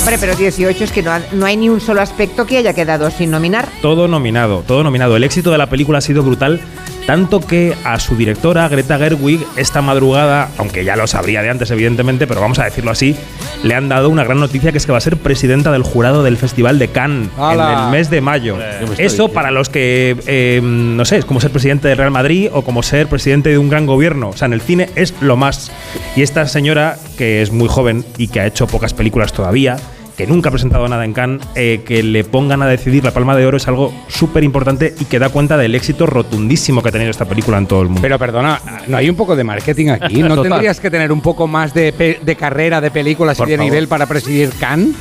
[0.00, 2.72] Hombre, pero 18 es que no, ha- no hay ni un solo aspecto que haya
[2.72, 3.68] quedado sin nominar.
[3.82, 5.16] Todo nominado, todo nominado.
[5.16, 6.60] El éxito de la película ha sido brutal
[7.08, 11.70] Tanto que a su directora, Greta Gerwig, esta madrugada, aunque ya lo sabría de antes,
[11.70, 13.16] evidentemente, pero vamos a decirlo así,
[13.62, 16.22] le han dado una gran noticia que es que va a ser presidenta del jurado
[16.22, 17.72] del Festival de Cannes ¡Hala!
[17.72, 18.58] en el mes de mayo.
[18.58, 21.96] ¿Qué me está Eso para los que, eh, no sé, es como ser presidente del
[21.96, 24.28] Real Madrid o como ser presidente de un gran gobierno.
[24.28, 25.72] O sea, en el cine es lo más.
[26.14, 29.78] Y esta señora, que es muy joven y que ha hecho pocas películas todavía,
[30.18, 33.36] que nunca ha presentado nada en Cannes, eh, que le pongan a decidir la Palma
[33.36, 36.92] de Oro es algo súper importante y que da cuenta del éxito rotundísimo que ha
[36.92, 38.02] tenido esta película en todo el mundo.
[38.02, 40.20] Pero perdona, ¿no hay un poco de marketing aquí?
[40.24, 40.50] ¿No Total.
[40.50, 43.70] tendrías que tener un poco más de, de carrera, de películas Por y de favor.
[43.70, 44.96] nivel para presidir Cannes?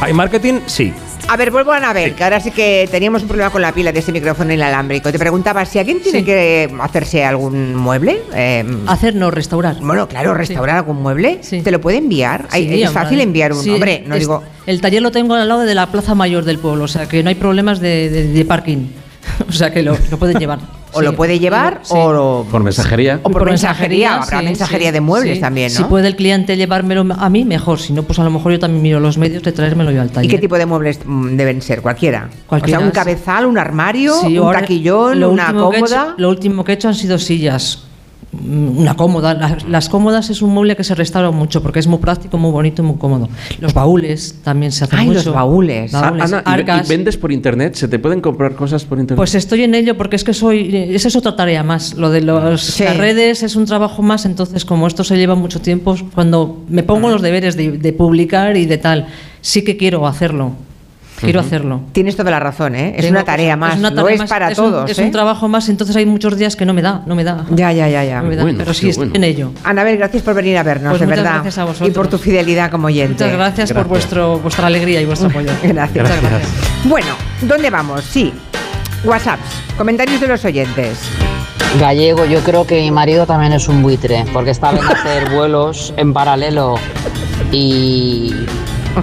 [0.00, 0.60] ¿Hay marketing?
[0.64, 0.94] Sí.
[1.32, 3.90] A ver, vuelvo a Anabel, que ahora sí que teníamos un problema con la pila
[3.90, 5.10] de ese micrófono inalámbrico.
[5.10, 6.24] Te preguntaba si alguien tiene Sí.
[6.26, 8.20] que hacerse algún mueble.
[8.34, 9.76] eh, Hacer, no, restaurar.
[9.80, 11.40] bueno, claro, restaurar algún mueble.
[11.64, 12.48] ¿Te lo puede enviar?
[12.50, 13.02] Ay, Sí, es hombre.
[13.02, 14.42] fácil enviar un Sí, hombre, no es- digo.
[14.66, 17.22] El taller lo tengo al lado de la plaza mayor del pueblo, o sea que
[17.22, 18.88] no hay problemas de, de- de parking.
[19.48, 20.58] o sea que lo, lo pueden llevar.
[20.92, 23.20] O lo puede llevar o lo- Por mensajería.
[23.22, 25.76] O por mensajería, habrá mensajería de muebles también, ¿no?
[25.78, 27.78] Si puede el cliente llevármelo a mí, mejor.
[27.78, 30.08] Si no, pues a lo mejor yo también miro los medios de traérmelo yo al
[30.08, 30.30] ¿Y taller.
[30.30, 31.82] qué tipo de muebles mm, deben ser?
[31.82, 32.28] Cualquiera.
[32.46, 32.98] Cualquiera, o sea, un sí.
[32.98, 36.14] cabezal, un armario, Sí, un taquillón, lo una he hecho- cómoda.
[36.18, 37.84] lo último que he hecho han sido sillas.
[38.32, 39.34] Una cómoda.
[39.34, 42.50] Las, las cómodas es un mueble que se restaura mucho porque es muy práctico, muy
[42.50, 43.28] bonito y muy cómodo.
[43.60, 45.18] Los baúles también se hacen Ay, mucho.
[45.24, 45.92] los baúles.
[45.92, 46.86] Baúles, Ana, ¿y ve- arcas.
[46.86, 47.74] ¿y vendes por internet?
[47.74, 49.18] ¿Se te pueden comprar cosas por internet?
[49.18, 50.74] Pues estoy en ello porque es que soy.
[50.94, 51.94] Esa es otra tarea más.
[51.94, 54.24] Lo de los, las redes es un trabajo más.
[54.24, 58.56] Entonces, como esto se lleva mucho tiempo, cuando me pongo los deberes de, de publicar
[58.56, 59.08] y de tal,
[59.42, 60.52] sí que quiero hacerlo.
[61.22, 61.80] Quiero hacerlo.
[61.92, 62.90] Tienes toda la razón, ¿eh?
[62.96, 63.78] Es Tengo una tarea más.
[63.78, 64.90] una Lo tarea es más, para un- todos.
[64.90, 65.04] es ¿eh?
[65.04, 67.44] un trabajo más, entonces hay muchos días que no me da, no me da.
[67.50, 68.22] Ya, ya, ya, ya.
[68.22, 69.50] No me da, pero sí estoy en ello.
[69.64, 71.32] Anabel, gracias por venir a vernos, Pues de muchas verdad.
[71.42, 71.94] gracias a y vosotros.
[71.94, 73.24] por tu fidelidad como oyente.
[73.24, 75.50] Muchas gracias, por vuestro, vuestra alegría y vuestro apoyo.
[75.62, 76.04] Gracias.
[76.08, 76.50] Muchas gracias.
[76.84, 78.02] Bueno, ¿dónde vamos?
[78.04, 78.32] Sí.
[79.04, 80.98] WhatsApps, comentarios de los oyentes.
[81.80, 85.92] Gallego, yo creo que mi marido también es un buitre, porque estaba en hacer vuelos
[85.96, 86.74] en paralelo
[87.50, 88.32] y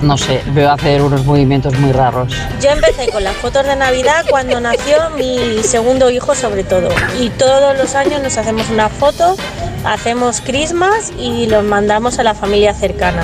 [0.02, 2.34] no sé, veo hacer unos movimientos muy raros.
[2.62, 6.90] Yo empecé con las fotos de Navidad cuando nació mi segundo hijo sobre todo.
[7.20, 9.36] Y todos los años nos hacemos una foto,
[9.84, 13.24] hacemos Christmas y los mandamos a la familia cercana.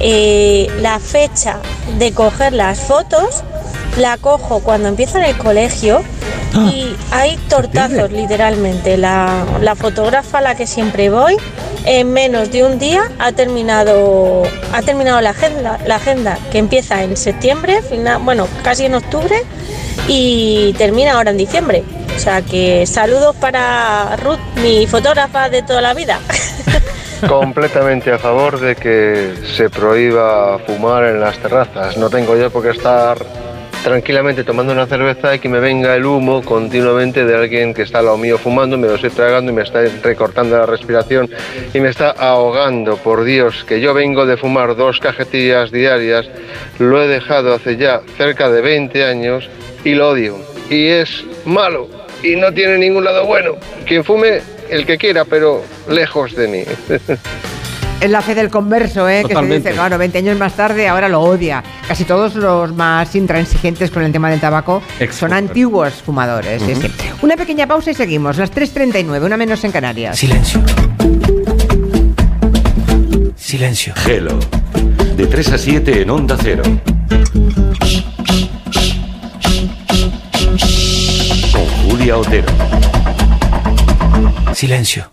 [0.00, 1.58] Eh, la fecha
[1.98, 3.44] de coger las fotos
[3.96, 6.02] la cojo cuando empiezo en el colegio
[6.54, 8.96] y hay tortazos literalmente.
[8.96, 11.36] La, la fotógrafa a la que siempre voy
[11.84, 14.42] en menos de un día ha terminado
[14.72, 19.42] ha terminado la agenda la agenda que empieza en septiembre final, bueno casi en octubre
[20.08, 21.82] y termina ahora en diciembre
[22.14, 26.20] o sea que saludos para Ruth mi fotógrafa de toda la vida
[27.28, 31.96] Completamente a favor de que se prohíba fumar en las terrazas.
[31.96, 33.16] No tengo yo por qué estar
[33.82, 37.98] tranquilamente tomando una cerveza y que me venga el humo continuamente de alguien que está
[37.98, 41.28] al lado mío fumando, me lo estoy tragando y me está recortando la respiración
[41.74, 42.96] y me está ahogando.
[42.96, 46.28] Por Dios, que yo vengo de fumar dos cajetillas diarias,
[46.78, 49.48] lo he dejado hace ya cerca de 20 años
[49.84, 50.38] y lo odio.
[50.70, 51.88] Y es malo
[52.22, 53.56] y no tiene ningún lado bueno.
[53.86, 54.40] Quien fume,
[54.70, 56.64] el que quiera, pero lejos de mí.
[58.02, 59.22] Es la fe del converso, ¿eh?
[59.26, 61.62] que se dice, claro, 20 años más tarde ahora lo odia.
[61.86, 66.60] Casi todos los más intransigentes con el tema del tabaco son antiguos fumadores.
[66.62, 66.82] sí, Ujú.
[66.82, 66.90] sí.
[67.22, 68.36] Una pequeña pausa y seguimos.
[68.38, 70.18] Las 3.39, una menos en Canarias.
[70.18, 70.60] Silencio.
[73.36, 73.92] Silencio.
[73.96, 74.38] Gelo.
[75.16, 76.62] De 3 a 7 en Onda Cero.
[81.52, 82.46] Con Julia Otero.
[84.54, 85.12] Silencio.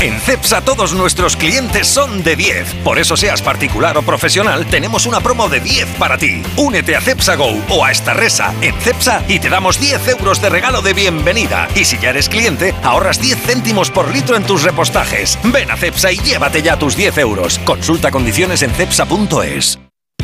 [0.00, 2.76] En CEPSA todos nuestros clientes son de 10.
[2.82, 6.42] Por eso seas particular o profesional, tenemos una promo de 10 para ti.
[6.56, 10.40] Únete a CEPSA Go o a esta resa en CEPSA y te damos 10 euros
[10.40, 11.68] de regalo de bienvenida.
[11.74, 15.38] Y si ya eres cliente, ahorras 10 céntimos por litro en tus repostajes.
[15.44, 17.58] Ven a CEPSA y llévate ya tus 10 euros.
[17.66, 19.78] Consulta condiciones en cepsa.es.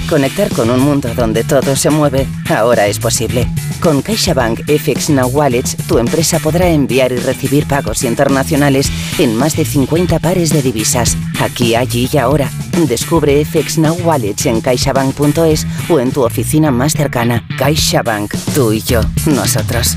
[0.08, 3.48] Conectar con un mundo donde todo se mueve ahora es posible.
[3.80, 9.56] Con CaixaBank FX Now Wallets, tu empresa podrá enviar y recibir pagos internacionales en más
[9.56, 12.50] de 50 pares de divisas, aquí, allí y ahora.
[12.88, 17.46] Descubre FX Now Wallets en caixabank.es o en tu oficina más cercana.
[17.58, 19.96] CaixaBank, tú y yo, nosotros.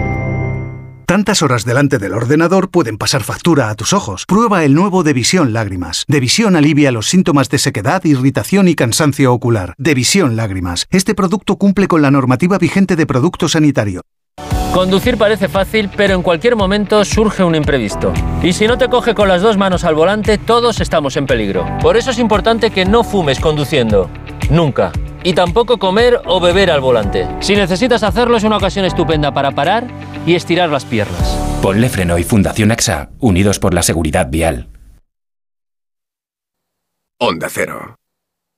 [1.11, 4.23] Tantas horas delante del ordenador pueden pasar factura a tus ojos.
[4.25, 6.05] Prueba el nuevo Devisión Lágrimas.
[6.07, 9.73] Devisión alivia los síntomas de sequedad, irritación y cansancio ocular.
[9.77, 10.87] Devisión Lágrimas.
[10.89, 14.03] Este producto cumple con la normativa vigente de producto sanitario.
[14.73, 18.13] Conducir parece fácil, pero en cualquier momento surge un imprevisto.
[18.41, 21.67] Y si no te coge con las dos manos al volante, todos estamos en peligro.
[21.81, 24.09] Por eso es importante que no fumes conduciendo.
[24.49, 24.93] Nunca.
[25.25, 27.27] Y tampoco comer o beber al volante.
[27.41, 29.87] Si necesitas hacerlo es una ocasión estupenda para parar
[30.25, 31.37] y estirar las piernas.
[31.61, 34.69] Ponle Freno y Fundación AXA, unidos por la seguridad vial.
[37.19, 37.95] Onda Cero.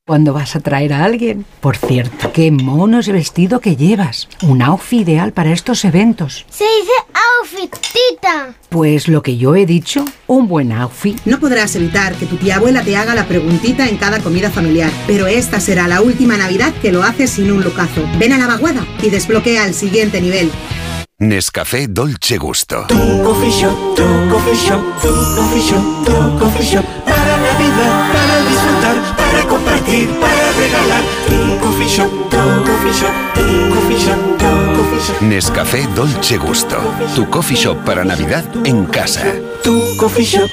[0.06, 1.46] Cuando vas a traer a alguien.
[1.62, 4.28] Por cierto, qué mono es vestido que llevas.
[4.42, 6.46] Un outfit ideal para estos eventos.
[6.50, 6.92] Se dice
[7.40, 8.54] outfit, tita.
[8.68, 11.18] Pues lo que yo he dicho, un buen outfit.
[11.24, 14.92] No podrás evitar que tu tía abuela te haga la preguntita en cada comida familiar,
[15.08, 18.02] pero esta será la última Navidad que lo haces sin un lucazo.
[18.20, 20.52] Ven a la vaguada y desbloquea el siguiente nivel.
[21.20, 22.86] Nescafé Dolce Gusto.
[22.88, 26.84] Tu coffee shop, tu coffee shop, tu coffee shop, tu coffee shop.
[27.06, 31.04] Para la vida, para disfrutar, para compartir, para regalar.
[31.28, 35.22] Tu coffee shop, tu coffee shop, tu coffee shop, tu coffee shop.
[35.22, 36.78] Nescafé Dolce Gusto.
[37.16, 39.24] Tu coffee shop para Navidad en casa.
[39.64, 40.50] Tu coffee shop.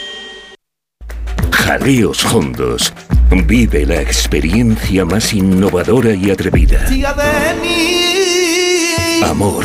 [1.50, 2.92] Jaleos Hondos.
[3.30, 6.86] Vive la experiencia más innovadora y atrevida.
[9.24, 9.64] Amor.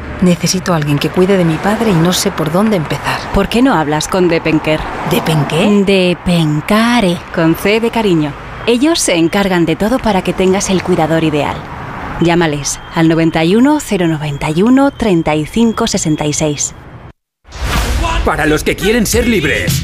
[0.21, 3.19] Necesito a alguien que cuide de mi padre y no sé por dónde empezar.
[3.33, 4.79] ¿Por qué no hablas con Depenker?
[5.09, 5.83] ¿Depenqué?
[5.85, 8.31] Depencare, con C de cariño.
[8.67, 11.55] Ellos se encargan de todo para que tengas el cuidador ideal.
[12.21, 16.75] Llámales al 91 091 35 66.
[18.23, 19.83] Para los que quieren ser libres.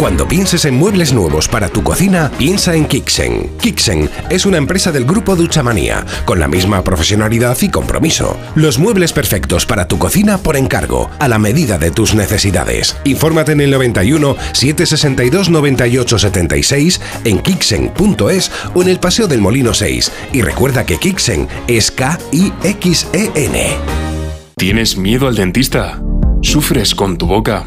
[0.00, 3.50] Cuando pienses en muebles nuevos para tu cocina, piensa en Kixen.
[3.60, 8.38] Kixen es una empresa del grupo Duchamanía, con la misma profesionalidad y compromiso.
[8.54, 12.96] Los muebles perfectos para tu cocina por encargo, a la medida de tus necesidades.
[13.04, 19.74] Infórmate en el 91 762 98 76, en kixen.es o en el Paseo del Molino
[19.74, 20.12] 6.
[20.32, 23.60] Y recuerda que Kixen es K-I-X-E-N.
[24.56, 26.00] ¿Tienes miedo al dentista?
[26.40, 27.66] ¿Sufres con tu boca?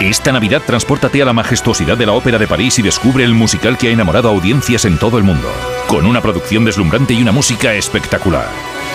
[0.00, 3.76] Esta Navidad transpórtate a la majestuosidad de la Ópera de París y descubre el musical
[3.76, 5.50] que ha enamorado a audiencias en todo el mundo,
[5.88, 8.46] con una producción deslumbrante y una música espectacular.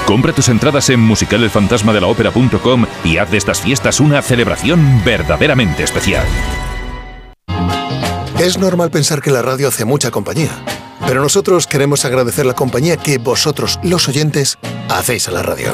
[0.05, 6.25] Compra tus entradas en musicalelfantasmadelaopera.com y haz de estas fiestas una celebración verdaderamente especial.
[8.39, 10.51] Es normal pensar que la radio hace mucha compañía,
[11.05, 15.73] pero nosotros queremos agradecer la compañía que vosotros, los oyentes, hacéis a la radio.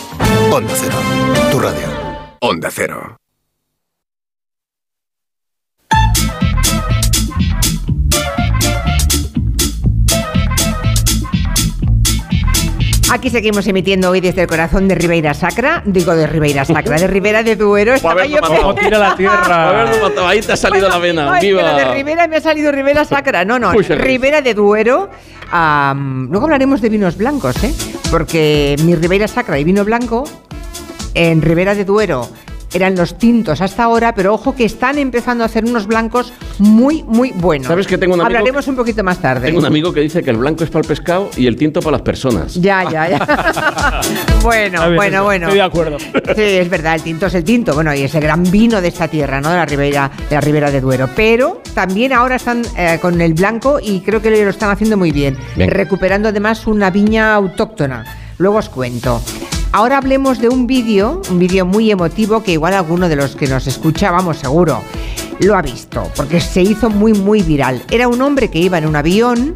[0.51, 0.97] Onda Cero,
[1.51, 1.87] tu radio.
[2.41, 3.20] Onda Cero.
[13.13, 15.83] Aquí seguimos emitiendo hoy desde el corazón de Ribeira Sacra.
[15.85, 17.93] Digo de Ribeira Sacra, de Ribera de Duero.
[17.93, 19.85] Estaba yo Como tira la tierra.
[20.29, 21.33] Ahí te ha salido la vena.
[21.33, 21.73] Ay, ¡Viva!
[21.73, 23.43] de Ribera me ha salido Ribera Sacra.
[23.43, 23.73] No, no.
[23.73, 25.09] Ribera de Duero.
[25.51, 27.73] Am, luego hablaremos de vinos blancos, ¿eh?
[28.09, 30.23] Porque mi Ribera Sacra y vino blanco
[31.13, 32.29] en Ribera de Duero
[32.73, 37.03] eran los tintos hasta ahora, pero ojo que están empezando a hacer unos blancos muy,
[37.03, 37.67] muy buenos.
[37.67, 39.47] ¿Sabes que tengo un amigo Hablaremos un poquito más tarde.
[39.47, 41.81] Tengo un amigo que dice que el blanco es para el pescado y el tinto
[41.81, 42.55] para las personas.
[42.55, 44.01] Ya, ya, ya.
[44.43, 45.45] bueno, bueno, eso, bueno.
[45.47, 45.99] estoy de acuerdo.
[45.99, 47.73] Sí, es verdad, el tinto es el tinto.
[47.73, 49.49] Bueno, y es el gran vino de esta tierra, ¿no?
[49.49, 51.09] De la Ribera, de la Ribera de Duero.
[51.15, 55.11] Pero también ahora están eh, con el blanco y creo que lo están haciendo muy
[55.11, 55.37] bien.
[55.55, 55.69] Bien.
[55.69, 58.05] Recuperando además una viña autóctona.
[58.37, 59.21] Luego os cuento.
[59.73, 63.47] Ahora hablemos de un vídeo, un vídeo muy emotivo que igual alguno de los que
[63.47, 64.81] nos escucha, vamos seguro,
[65.39, 67.81] lo ha visto, porque se hizo muy, muy viral.
[67.89, 69.55] Era un hombre que iba en un avión,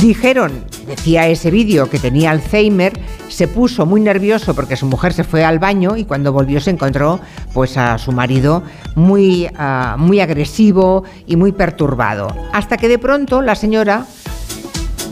[0.00, 5.22] dijeron, decía ese vídeo, que tenía Alzheimer, se puso muy nervioso porque su mujer se
[5.22, 7.20] fue al baño y cuando volvió se encontró
[7.52, 8.62] pues a su marido
[8.94, 12.34] muy, ah, muy agresivo y muy perturbado.
[12.54, 14.06] Hasta que de pronto la señora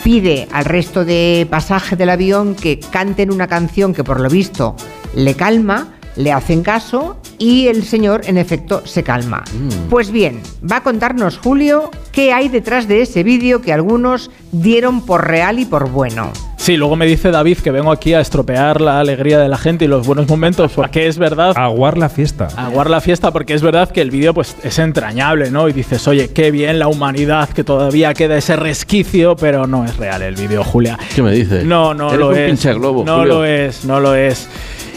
[0.04, 4.76] pide al resto de pasaje del avión que canten una canción que por lo visto
[5.16, 9.42] le calma, le hacen caso y el señor en efecto se calma.
[9.88, 10.40] Pues bien,
[10.70, 15.58] va a contarnos Julio qué hay detrás de ese vídeo que algunos dieron por real
[15.58, 16.30] y por bueno.
[16.64, 19.84] Sí, luego me dice David que vengo aquí a estropear la alegría de la gente
[19.84, 21.52] y los buenos momentos, porque es verdad.
[21.56, 22.48] Aguar la fiesta.
[22.56, 25.68] Aguar la fiesta, porque es verdad que el vídeo pues, es entrañable, ¿no?
[25.68, 29.94] Y dices, oye, qué bien la humanidad, que todavía queda ese resquicio, pero no es
[29.98, 30.98] real el vídeo, Julia.
[31.14, 31.66] ¿Qué me dices?
[31.66, 32.46] No, no Eres lo un es.
[32.46, 33.34] pinche globo, no Julio.
[33.34, 34.48] lo es, no lo es.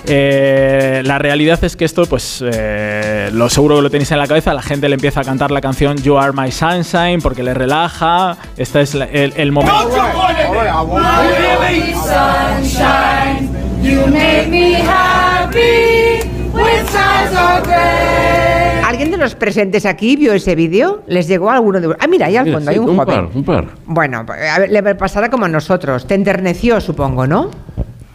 [0.10, 4.28] Eh, la realidad es que esto, pues, eh, lo seguro que lo tenéis en la
[4.28, 4.54] cabeza.
[4.54, 8.38] La gente le empieza a cantar la canción You Are My Sunshine porque le relaja.
[8.56, 9.90] Este es la- el, el momento.
[12.48, 13.50] sunshine.
[13.82, 18.84] You make me happy when skies are gray.
[18.86, 21.04] ¿Alguien de los presentes aquí vio ese vídeo?
[21.08, 23.16] ¿Les llegó alguno de Ah, mira, ahí al fondo sí, hay un, un joven.
[23.16, 23.66] par, un par.
[23.86, 26.08] Bueno, a ver, le pasará como a nosotros.
[26.08, 27.52] Te enterneció, supongo, ¿no?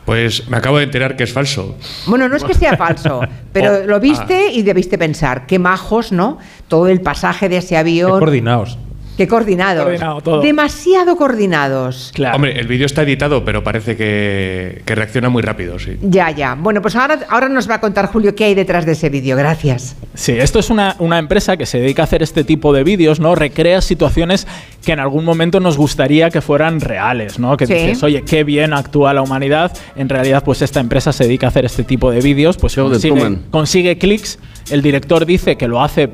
[0.05, 1.77] Pues me acabo de enterar que es falso.
[2.07, 3.21] Bueno, no es que sea falso,
[3.53, 6.39] pero Oh, lo viste y debiste pensar, qué majos, ¿no?
[6.69, 8.19] Todo el pasaje de ese avión.
[8.19, 8.79] Coordinados.
[9.23, 9.85] Qué coordinados.
[9.85, 10.41] Coordinado todo.
[10.41, 12.13] Demasiado coordinados.
[12.35, 15.97] Hombre, el vídeo está editado, pero parece que, que reacciona muy rápido, sí.
[16.03, 16.57] Ya, ya.
[16.59, 19.37] Bueno, pues ahora, ahora nos va a contar Julio qué hay detrás de ese vídeo.
[19.37, 19.95] Gracias.
[20.15, 23.21] Sí, esto es una, una empresa que se dedica a hacer este tipo de vídeos,
[23.21, 23.37] ¿no?
[23.37, 24.49] Recrea situaciones
[24.85, 27.57] que en algún momento nos gustaría que fueran reales, ¿no?
[27.57, 27.75] Que Sí.
[27.75, 29.73] dices, oye, qué bien actúa la humanidad.
[29.95, 33.39] En realidad, pues esta empresa se dedica a hacer este tipo de vídeos, pues consigue,
[33.53, 34.41] consigue clics.
[34.71, 36.11] El director dice que lo hace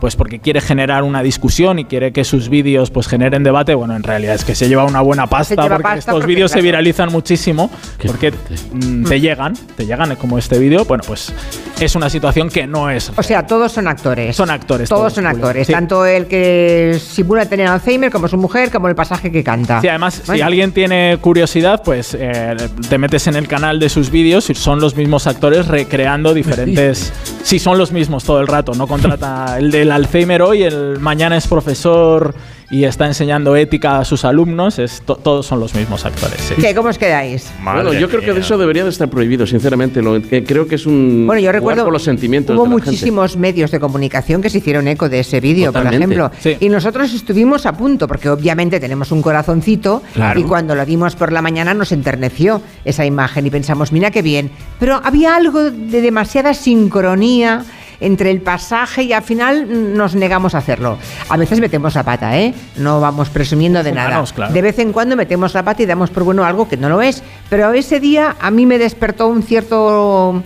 [0.00, 3.94] pues porque quiere generar una discusión y quiere que sus vídeos pues generen debate, bueno,
[3.96, 6.60] en realidad es que se lleva una buena pasta porque pasta estos porque, vídeos se
[6.62, 7.70] viralizan muchísimo
[8.06, 8.32] porque
[8.72, 11.32] mm, te llegan, te llegan como este vídeo, bueno, pues
[11.80, 14.36] es una situación que no es O sea, todos son actores.
[14.36, 14.88] Son actores.
[14.88, 15.36] Todos son Julio.
[15.38, 15.66] actores.
[15.66, 15.72] Sí.
[15.72, 19.80] Tanto el que simula tener Alzheimer como su mujer, como el pasaje que canta.
[19.80, 20.44] Sí, además, si Bueno.
[20.46, 22.56] alguien tiene curiosidad, pues eh,
[22.88, 27.12] te metes en el canal de sus vídeos y son los mismos actores recreando diferentes.
[27.42, 28.74] Sí, son los mismos todo el rato.
[28.74, 32.34] No contrata el del Alzheimer hoy, el mañana es profesor
[32.72, 34.78] y está enseñando ética a sus alumnos.
[34.78, 36.40] Es, to- todos son los mismos actores.
[36.40, 36.54] sí.
[36.60, 36.72] ¿Qué?
[36.72, 37.50] ¿Cómo os quedáis?
[37.64, 40.00] bueno, yo creo que eso debería de estar prohibido, sinceramente.
[40.00, 41.24] Lo, que creo que es un.
[41.26, 41.82] Bueno, yo recuerdo.
[41.84, 42.90] con los sentimientos Hubo de la gente.
[42.92, 46.30] muchísimos medios de comunicación que se hicieron eco de ese vídeo, por ejemplo.
[46.38, 46.56] Sí.
[46.60, 50.02] Y nosotros estuvimos a punto, porque obviamente tenemos un corazoncito.
[50.14, 50.38] Claro.
[50.38, 54.22] Y cuando lo vimos por la mañana nos enterneció esa imagen y pensamos, mira qué
[54.22, 54.50] bien.
[54.78, 57.64] Pero había algo de demasiada sincronía
[58.00, 60.98] entre el pasaje y al final nos negamos a hacerlo.
[61.28, 62.54] A veces metemos la pata, ¿eh?
[62.76, 64.08] No vamos presumiendo de nada.
[64.08, 64.52] Humanos, claro.
[64.52, 67.02] De vez en cuando metemos la pata y damos por bueno algo que no lo
[67.02, 67.22] es.
[67.48, 70.42] Pero ese día a mí me despertó un cierto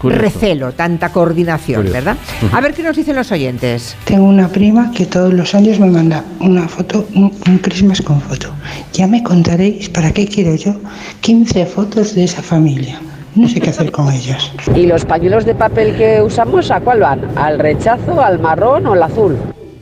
[0.00, 0.22] Curioso.
[0.22, 1.94] recelo, tanta coordinación, Curioso.
[1.94, 2.16] ¿verdad?
[2.52, 3.96] A ver qué nos dicen los oyentes.
[4.04, 8.20] Tengo una prima que todos los años me manda una foto, un, un Christmas con
[8.22, 8.48] foto.
[8.94, 10.74] Ya me contaréis para qué quiero yo
[11.20, 12.98] 15 fotos de esa familia.
[13.34, 14.52] No sé qué hacer con ellas.
[14.76, 17.20] ¿Y los pañuelos de papel que usamos a cuál van?
[17.36, 19.36] ¿Al rechazo, al marrón o al azul?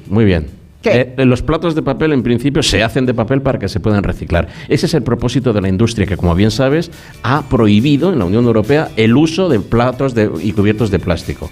[0.09, 0.47] Muy bien.
[0.85, 4.03] Eh, los platos de papel en principio se hacen de papel para que se puedan
[4.03, 4.49] reciclar.
[4.69, 6.91] Ese es el propósito de la industria que, como bien sabes,
[7.23, 11.49] ha prohibido en la Unión Europea el uso de platos de- y cubiertos de plástico.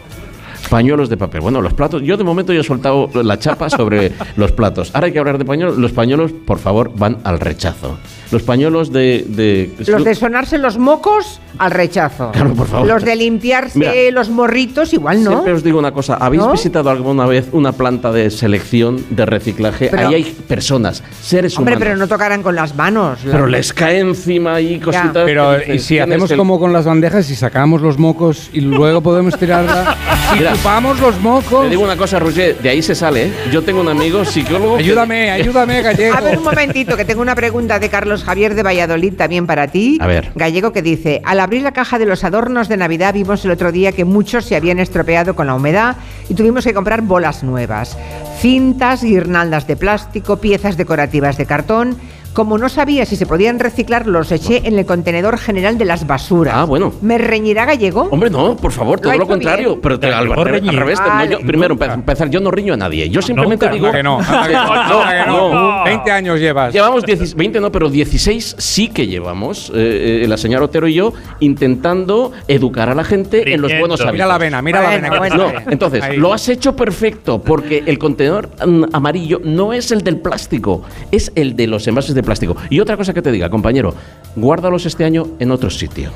[0.69, 1.41] Pañuelos de papel.
[1.43, 2.03] Bueno, los platos.
[2.03, 4.91] Yo de momento ya he soltado la chapa sobre los platos.
[4.95, 5.79] Ahora hay que hablar de pañuelos.
[5.79, 7.99] Los pañuelos, por favor, van al rechazo.
[8.31, 9.25] Los pañuelos de...
[9.29, 12.31] de Los de sonarse los mocos al rechazo.
[12.33, 12.87] Claro, por favor.
[12.87, 13.93] Los de limpiarse Mira.
[14.13, 15.31] los morritos igual no.
[15.33, 16.53] Siempre os digo una cosa, ¿habéis ¿No?
[16.53, 19.89] visitado alguna vez una planta de selección, de reciclaje?
[19.91, 21.87] Pero- Ahí hay personas, seres Hombre, humanos.
[21.89, 23.19] pero no tocarán con las manos.
[23.25, 25.25] Pero les cae encima ahí cositas.
[25.25, 28.61] Pero que y si hacemos el- como con las bandejas y sacamos los mocos y
[28.61, 29.97] luego podemos tirarla
[30.35, 30.53] y Mira.
[30.53, 31.65] chupamos los mocos.
[31.65, 33.33] Te digo una cosa, Roger, de ahí se sale, ¿eh?
[33.53, 34.77] Yo tengo un amigo psicólogo.
[34.77, 36.17] que- Ayúdame, ayúdame, gallego.
[36.17, 39.69] A ver, un momentito, que tengo una pregunta de Carlos Javier de Valladolid también para
[39.69, 39.99] ti.
[40.01, 40.33] A ver.
[40.35, 43.73] Gallego que dice, al abrir la caja de los adornos de Navidad vimos el otro
[43.73, 45.97] día que muchos se habían estropeado con la humedad
[46.29, 47.97] y tuvimos que comprar bolas nuevas.
[48.39, 51.97] Cintas, guirnaldas de plástico, piezas decorativas de cartón.
[52.33, 56.07] Como no sabía si se podían reciclar, los eché en el contenedor general de las
[56.07, 56.55] basuras.
[56.57, 56.93] Ah, bueno.
[57.03, 58.09] ¿Me reñirá Gallego?
[58.11, 59.71] Hombre, no, por favor, todo lo contrario.
[59.71, 59.81] bien.
[59.83, 60.63] Pero te- al, revés,
[61.01, 63.09] no, yo- primero, para empezar, yo no riño a nadie.
[63.11, 63.91] Yo simplemente Nunca, digo.
[63.93, 65.85] que no, que no, anda que no.
[65.85, 66.73] 20 años llevas.
[66.73, 70.95] Llevamos 10 20, no, pero 16 sí que llevamos, eh, eh, la señora Otero y
[70.95, 74.13] yo, intentando educar a la gente en los buenos hábitos.
[74.13, 75.19] Mira la vena, mira la vena.
[75.19, 75.37] bueno.
[75.37, 75.65] No, tiene.
[75.71, 76.17] entonces, Ahí.
[76.17, 81.33] lo has hecho perfecto, porque el contenedor mm, amarillo no es el del plástico, es
[81.35, 82.57] el de los envases de plástico.
[82.69, 83.95] Y otra cosa que te diga, compañero,
[84.37, 86.11] guárdalos este año en otro sitio.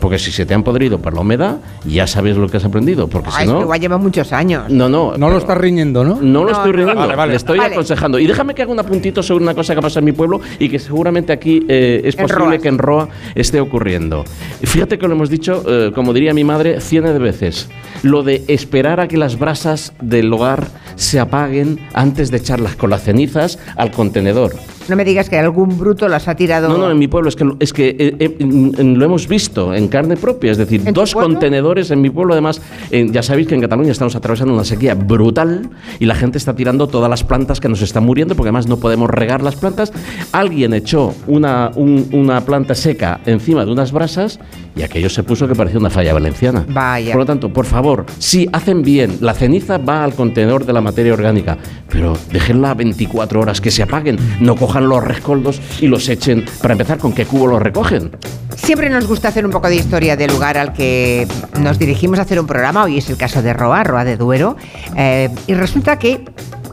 [0.00, 3.08] Porque si se te han podrido por la humedad, ya sabes lo que has aprendido,
[3.08, 3.60] porque Ay, si es que no...
[3.62, 4.64] igual lleva muchos años.
[4.68, 5.16] No, no.
[5.16, 6.16] No lo estás riñendo, ¿no?
[6.20, 6.76] no lo No, estoy no.
[6.76, 7.30] riendo, Vale, vale.
[7.30, 7.72] le estoy Vale.
[7.72, 8.18] aconsejando.
[8.18, 10.68] Y déjame que haga un apuntito sobre una cosa que pasa en mi pueblo y
[10.68, 12.60] que seguramente aquí eh, es En posible Roas.
[12.60, 14.24] que en Roa esté ocurriendo.
[14.62, 17.70] Fíjate que lo hemos dicho, eh, como diría mi madre, cientos de veces.
[18.02, 20.66] Lo de esperar a que las brasas del hogar
[20.96, 24.52] se apaguen antes de echarlas con las cenizas al contenedor.
[24.88, 26.68] No me digas que algún bruto las ha tirado.
[26.68, 28.36] No, no, en mi pueblo es que, lo- es que eh, eh,
[28.84, 32.34] lo hemos visto en carne propia, es decir, ¿En tu dos contenedores en mi pueblo,
[32.34, 32.60] además,
[32.90, 36.54] eh, ya sabéis que en Cataluña estamos atravesando una sequía brutal y la gente está
[36.54, 39.92] tirando todas las plantas que nos están muriendo porque además no podemos regar las plantas.
[40.32, 44.38] Alguien echó una, un- una planta seca encima de unas brasas
[44.76, 46.64] y aquello se puso que parecía una falla valenciana.
[46.68, 47.12] Vaya.
[47.12, 50.80] Por lo tanto, por favor, si hacen bien, la ceniza va al contenedor de la
[50.80, 51.56] materia orgánica,
[51.88, 56.44] pero déjenla 24 horas que se apaguen, no cojan los rescoldos y los echen.
[56.60, 58.10] Para empezar, ¿con qué cubo los recogen?
[58.56, 61.26] Siempre nos gusta hacer un poco de historia del lugar al que
[61.60, 62.84] nos dirigimos a hacer un programa.
[62.84, 64.56] Hoy es el caso de Roa, Roa de Duero.
[64.96, 66.24] Eh, y resulta que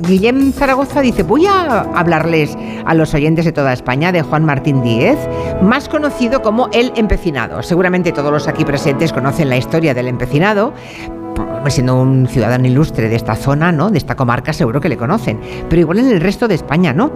[0.01, 4.81] Guillem Zaragoza dice, voy a hablarles a los oyentes de toda España de Juan Martín
[4.81, 5.17] Díez,
[5.61, 7.61] más conocido como El Empecinado.
[7.61, 10.73] Seguramente todos los aquí presentes conocen la historia del Empecinado.
[11.67, 13.89] Siendo un ciudadano ilustre de esta zona, ¿no?
[13.89, 15.39] De esta comarca, seguro que le conocen.
[15.69, 17.11] Pero igual en el resto de España, ¿no?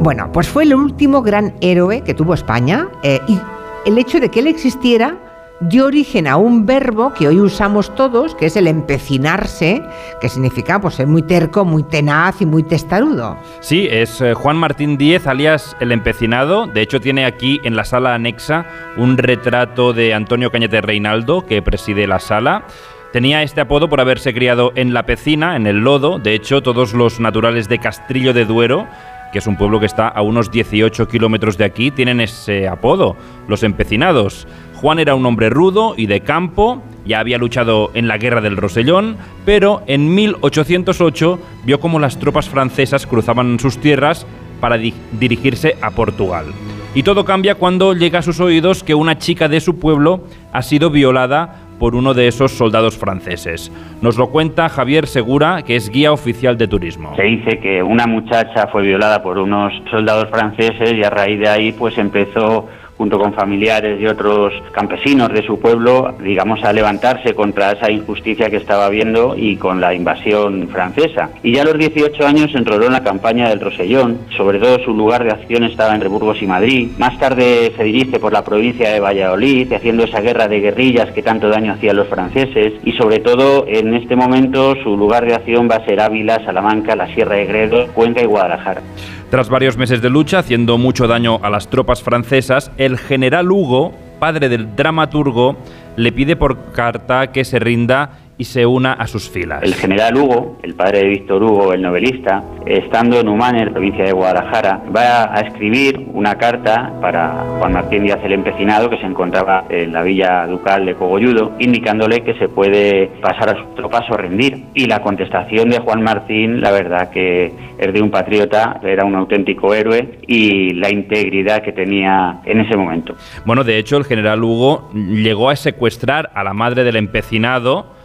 [0.00, 3.38] Bueno, pues fue el último gran héroe que tuvo España eh, y
[3.86, 5.16] el hecho de que él existiera
[5.60, 9.82] dio origen a un verbo que hoy usamos todos, que es el empecinarse,
[10.20, 13.36] que significa pues ser muy terco, muy tenaz y muy testarudo.
[13.60, 16.66] Sí, es eh, Juan Martín Díez, alias El Empecinado.
[16.66, 21.62] De hecho, tiene aquí en la sala anexa un retrato de Antonio Cañete Reinaldo, que
[21.62, 22.64] preside la sala.
[23.12, 26.18] Tenía este apodo por haberse criado en la Pecina, en el lodo.
[26.18, 28.86] De hecho, todos los naturales de Castrillo de Duero,
[29.32, 33.16] que es un pueblo que está a unos 18 kilómetros de aquí, tienen ese apodo,
[33.48, 34.46] los empecinados.
[34.80, 38.56] Juan era un hombre rudo y de campo, ya había luchado en la guerra del
[38.56, 44.26] Rosellón, pero en 1808 vio cómo las tropas francesas cruzaban sus tierras
[44.60, 46.46] para di- dirigirse a Portugal.
[46.94, 50.20] Y todo cambia cuando llega a sus oídos que una chica de su pueblo
[50.52, 53.70] ha sido violada por uno de esos soldados franceses.
[54.00, 57.14] Nos lo cuenta Javier Segura, que es guía oficial de turismo.
[57.16, 61.48] Se dice que una muchacha fue violada por unos soldados franceses y a raíz de
[61.48, 62.66] ahí pues empezó
[62.98, 68.50] junto con familiares y otros campesinos de su pueblo, digamos, a levantarse contra esa injusticia
[68.50, 71.30] que estaba habiendo y con la invasión francesa.
[71.42, 74.92] Y ya a los 18 años enroló en la campaña del Rosellón, sobre todo su
[74.92, 76.90] lugar de acción estaba entre Burgos y Madrid.
[76.98, 81.22] Más tarde se dirige por la provincia de Valladolid, haciendo esa guerra de guerrillas que
[81.22, 82.74] tanto daño hacían los franceses.
[82.82, 86.96] Y sobre todo, en este momento, su lugar de acción va a ser Ávila, Salamanca,
[86.96, 88.82] la Sierra de Gredos, Cuenca y Guadalajara.
[89.30, 93.92] Tras varios meses de lucha, haciendo mucho daño a las tropas francesas, el general Hugo,
[94.18, 95.58] padre del dramaturgo,
[95.96, 99.62] le pide por carta que se rinda y se una a sus filas.
[99.62, 104.12] El general Hugo, el padre de Víctor Hugo, el novelista, estando en Humanes, provincia de
[104.12, 109.64] Guadalajara, va a escribir una carta para Juan Martín Díaz el Empecinado, que se encontraba
[109.68, 114.16] en la villa ducal de Cogolludo, indicándole que se puede pasar a sus tropas o
[114.16, 114.66] rendir.
[114.72, 119.16] Y la contestación de Juan Martín, la verdad que es de un patriota, era un
[119.16, 123.16] auténtico héroe y la integridad que tenía en ese momento.
[123.44, 127.97] Bueno, de hecho, el general Hugo llegó a secuestrar a la madre del empecinado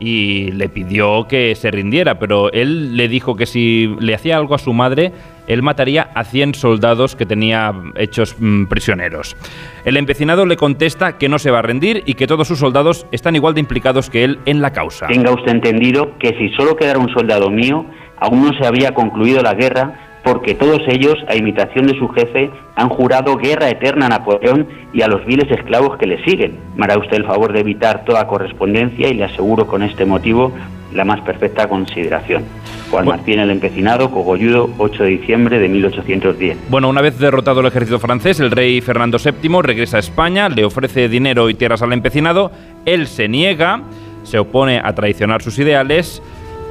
[0.00, 4.54] y le pidió que se rindiera, pero él le dijo que si le hacía algo
[4.54, 5.12] a su madre,
[5.46, 9.36] él mataría a 100 soldados que tenía hechos mm, prisioneros.
[9.84, 13.06] El empecinado le contesta que no se va a rendir y que todos sus soldados
[13.12, 15.06] están igual de implicados que él en la causa.
[15.06, 17.84] Tenga usted entendido que si solo quedara un soldado mío,
[18.18, 22.50] aún no se había concluido la guerra porque todos ellos, a imitación de su jefe,
[22.76, 26.58] han jurado guerra eterna a Napoleón y a los viles esclavos que le siguen.
[26.76, 30.52] Me hará usted el favor de evitar toda correspondencia y le aseguro con este motivo
[30.92, 32.44] la más perfecta consideración.
[32.90, 36.58] Juan Martín el Empecinado, Cogolludo, 8 de diciembre de 1810.
[36.68, 40.64] Bueno, una vez derrotado el ejército francés, el rey Fernando VII regresa a España, le
[40.64, 42.50] ofrece dinero y tierras al empecinado,
[42.86, 43.82] él se niega,
[44.24, 46.20] se opone a traicionar sus ideales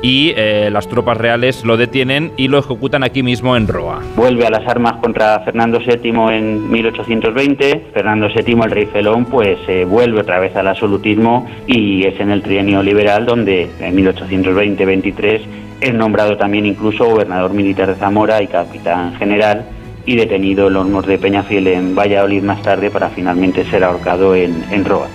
[0.02, 4.02] y eh, las tropas reales lo detienen y lo ejecutan aquí mismo en Roa.
[4.16, 7.88] Vuelve a las armas contra Fernando VII en 1820.
[7.94, 12.32] Fernando VII, el rey felón, pues eh, vuelve otra vez al absolutismo y es en
[12.32, 15.42] el trienio liberal donde en 1820-23
[15.82, 19.66] es nombrado también incluso gobernador militar de Zamora y capitán general
[20.06, 24.86] y detenido en los de Peñafiel en Valladolid más tarde para finalmente ser ahorcado en
[24.86, 25.08] Roa.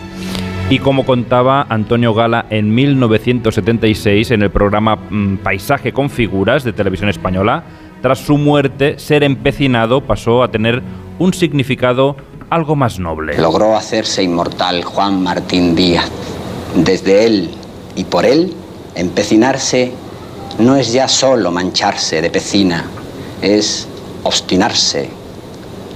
[0.70, 6.72] Y como contaba Antonio Gala en 1976 en el programa mm, Paisaje con Figuras de
[6.72, 7.64] Televisión Española,
[8.00, 10.82] tras su muerte, ser empecinado pasó a tener
[11.18, 12.16] un significado
[12.48, 13.36] algo más noble.
[13.36, 16.10] Logró hacerse inmortal Juan Martín Díaz.
[16.74, 17.50] Desde él
[17.94, 18.54] y por él,
[18.94, 19.92] empecinarse
[20.58, 22.86] no es ya solo mancharse de pecina,
[23.42, 23.86] es
[24.22, 25.10] obstinarse,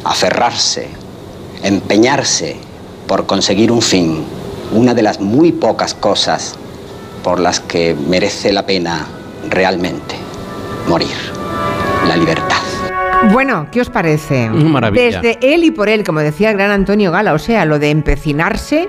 [0.05, 0.89] aferrarse,
[1.63, 2.57] empeñarse
[3.07, 4.38] por conseguir un fin
[4.73, 6.59] una de las muy pocas cosas
[7.23, 9.07] por las que merece la pena
[9.49, 10.17] realmente
[10.89, 11.17] morir,
[12.07, 12.57] la libertad.
[13.33, 14.49] Bueno, ¿qué os parece?
[14.51, 15.21] Maravilla.
[15.21, 17.91] Desde él y por él, como decía el gran Antonio Gala, o sea, lo de
[17.91, 18.89] empecinarse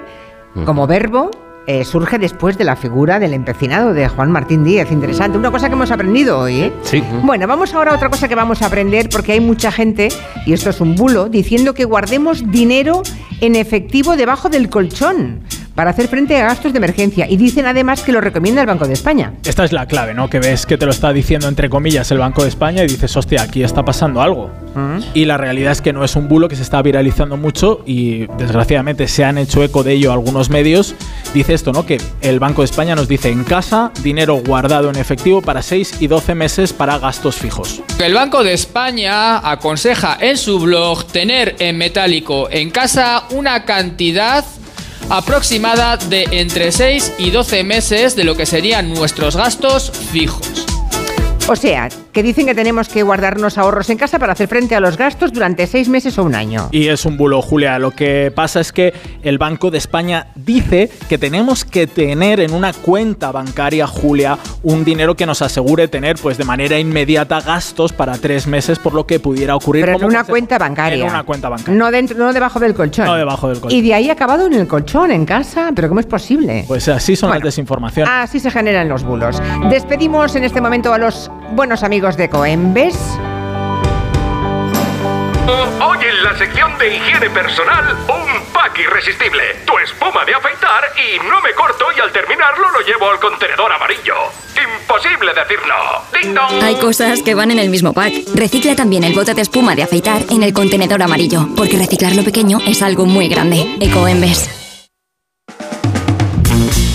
[0.66, 1.30] como verbo
[1.68, 4.92] eh, surge después de la figura del empecinado de Juan Martín Díaz.
[4.92, 6.62] Interesante, una cosa que hemos aprendido hoy.
[6.62, 6.74] ¿eh?
[6.82, 7.04] Sí.
[7.24, 10.10] Bueno, vamos ahora a otra cosa que vamos a aprender porque hay mucha gente,
[10.46, 13.04] y esto es un bulo, diciendo que guardemos dinero
[13.40, 15.42] en efectivo debajo del colchón
[15.80, 17.26] para hacer frente a gastos de emergencia.
[17.30, 19.36] Y dicen además que lo recomienda el Banco de España.
[19.46, 20.30] Esta es la clave, ¿no?
[20.30, 23.16] Que ves que te lo está diciendo entre comillas el Banco de España y dices,
[23.16, 24.52] hostia, aquí está pasando algo.
[24.76, 24.98] Mm.
[25.14, 28.28] Y la realidad es que no es un bulo que se está viralizando mucho y
[28.38, 30.96] desgraciadamente se han hecho eco de ello algunos medios.
[31.34, 31.86] Dice esto, ¿no?
[31.86, 36.02] Que el Banco de España nos dice en casa dinero guardado en efectivo para 6
[36.02, 37.82] y 12 meses para gastos fijos.
[38.00, 44.44] El Banco de España aconseja en su blog tener en metálico en casa una cantidad
[45.10, 50.66] aproximada de entre 6 y 12 meses de lo que serían nuestros gastos fijos.
[51.48, 54.80] O sea, que dicen que tenemos que guardarnos ahorros en casa para hacer frente a
[54.80, 56.70] los gastos durante seis meses o un año.
[56.72, 57.78] Y es un bulo, Julia.
[57.80, 62.54] Lo que pasa es que el Banco de España dice que tenemos que tener en
[62.54, 67.94] una cuenta bancaria, Julia, un dinero que nos asegure tener, pues de manera inmediata, gastos
[67.94, 69.86] para tres meses por lo que pudiera ocurrir.
[69.86, 71.06] Pero en una cuenta bancaria.
[71.06, 71.76] En una cuenta bancaria.
[71.76, 73.06] No, dentro, no debajo del colchón.
[73.06, 73.78] No debajo del colchón.
[73.78, 75.70] Y de ahí acabado en el colchón, en casa.
[75.76, 76.66] ¿Pero cómo es posible?
[76.68, 78.12] Pues así son las desinformaciones.
[78.12, 79.42] Así se generan los bulos.
[79.70, 82.96] Despedimos en este momento a los buenos amigos de Coembes.
[85.82, 89.44] Hoy en la sección de higiene personal, un pack irresistible.
[89.66, 93.70] Tu espuma de afeitar y no me corto y al terminarlo lo llevo al contenedor
[93.74, 94.16] amarillo.
[94.56, 95.76] Imposible decirlo.
[96.14, 96.64] ¡Ding dong!
[96.64, 98.14] Hay cosas que van en el mismo pack.
[98.34, 102.24] Recicla también el bote de espuma de afeitar en el contenedor amarillo, porque reciclar lo
[102.24, 103.76] pequeño es algo muy grande.
[103.82, 104.69] Ecoembes.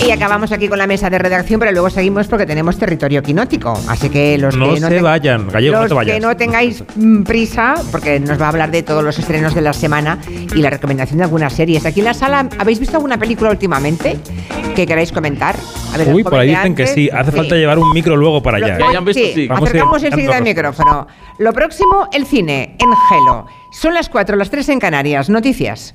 [0.07, 3.73] Y acabamos aquí con la mesa de redacción, pero luego seguimos porque tenemos territorio quinótico.
[3.89, 6.15] Así que los No que no se te- vayan, Gallego, no los te vayas.
[6.15, 9.63] que no tengáis mm, prisa, porque nos va a hablar de todos los estrenos de
[9.63, 10.19] la semana
[10.55, 11.87] y la recomendación de algunas series.
[11.87, 14.19] Aquí en la sala, ¿habéis visto alguna película últimamente
[14.77, 15.57] que queráis comentar?
[15.95, 17.09] A ver, el Uy, por ahí dicen que sí.
[17.11, 18.79] Hace falta llevar un micro luego para allá.
[18.79, 19.15] Lo- ¿eh?
[19.15, 21.07] sí, Vamos a ir acercamos enseguida el micrófono.
[21.39, 23.47] Lo próximo, el cine, en Gelo.
[23.73, 25.29] Son las 4, las 3 en Canarias.
[25.31, 25.93] Noticias.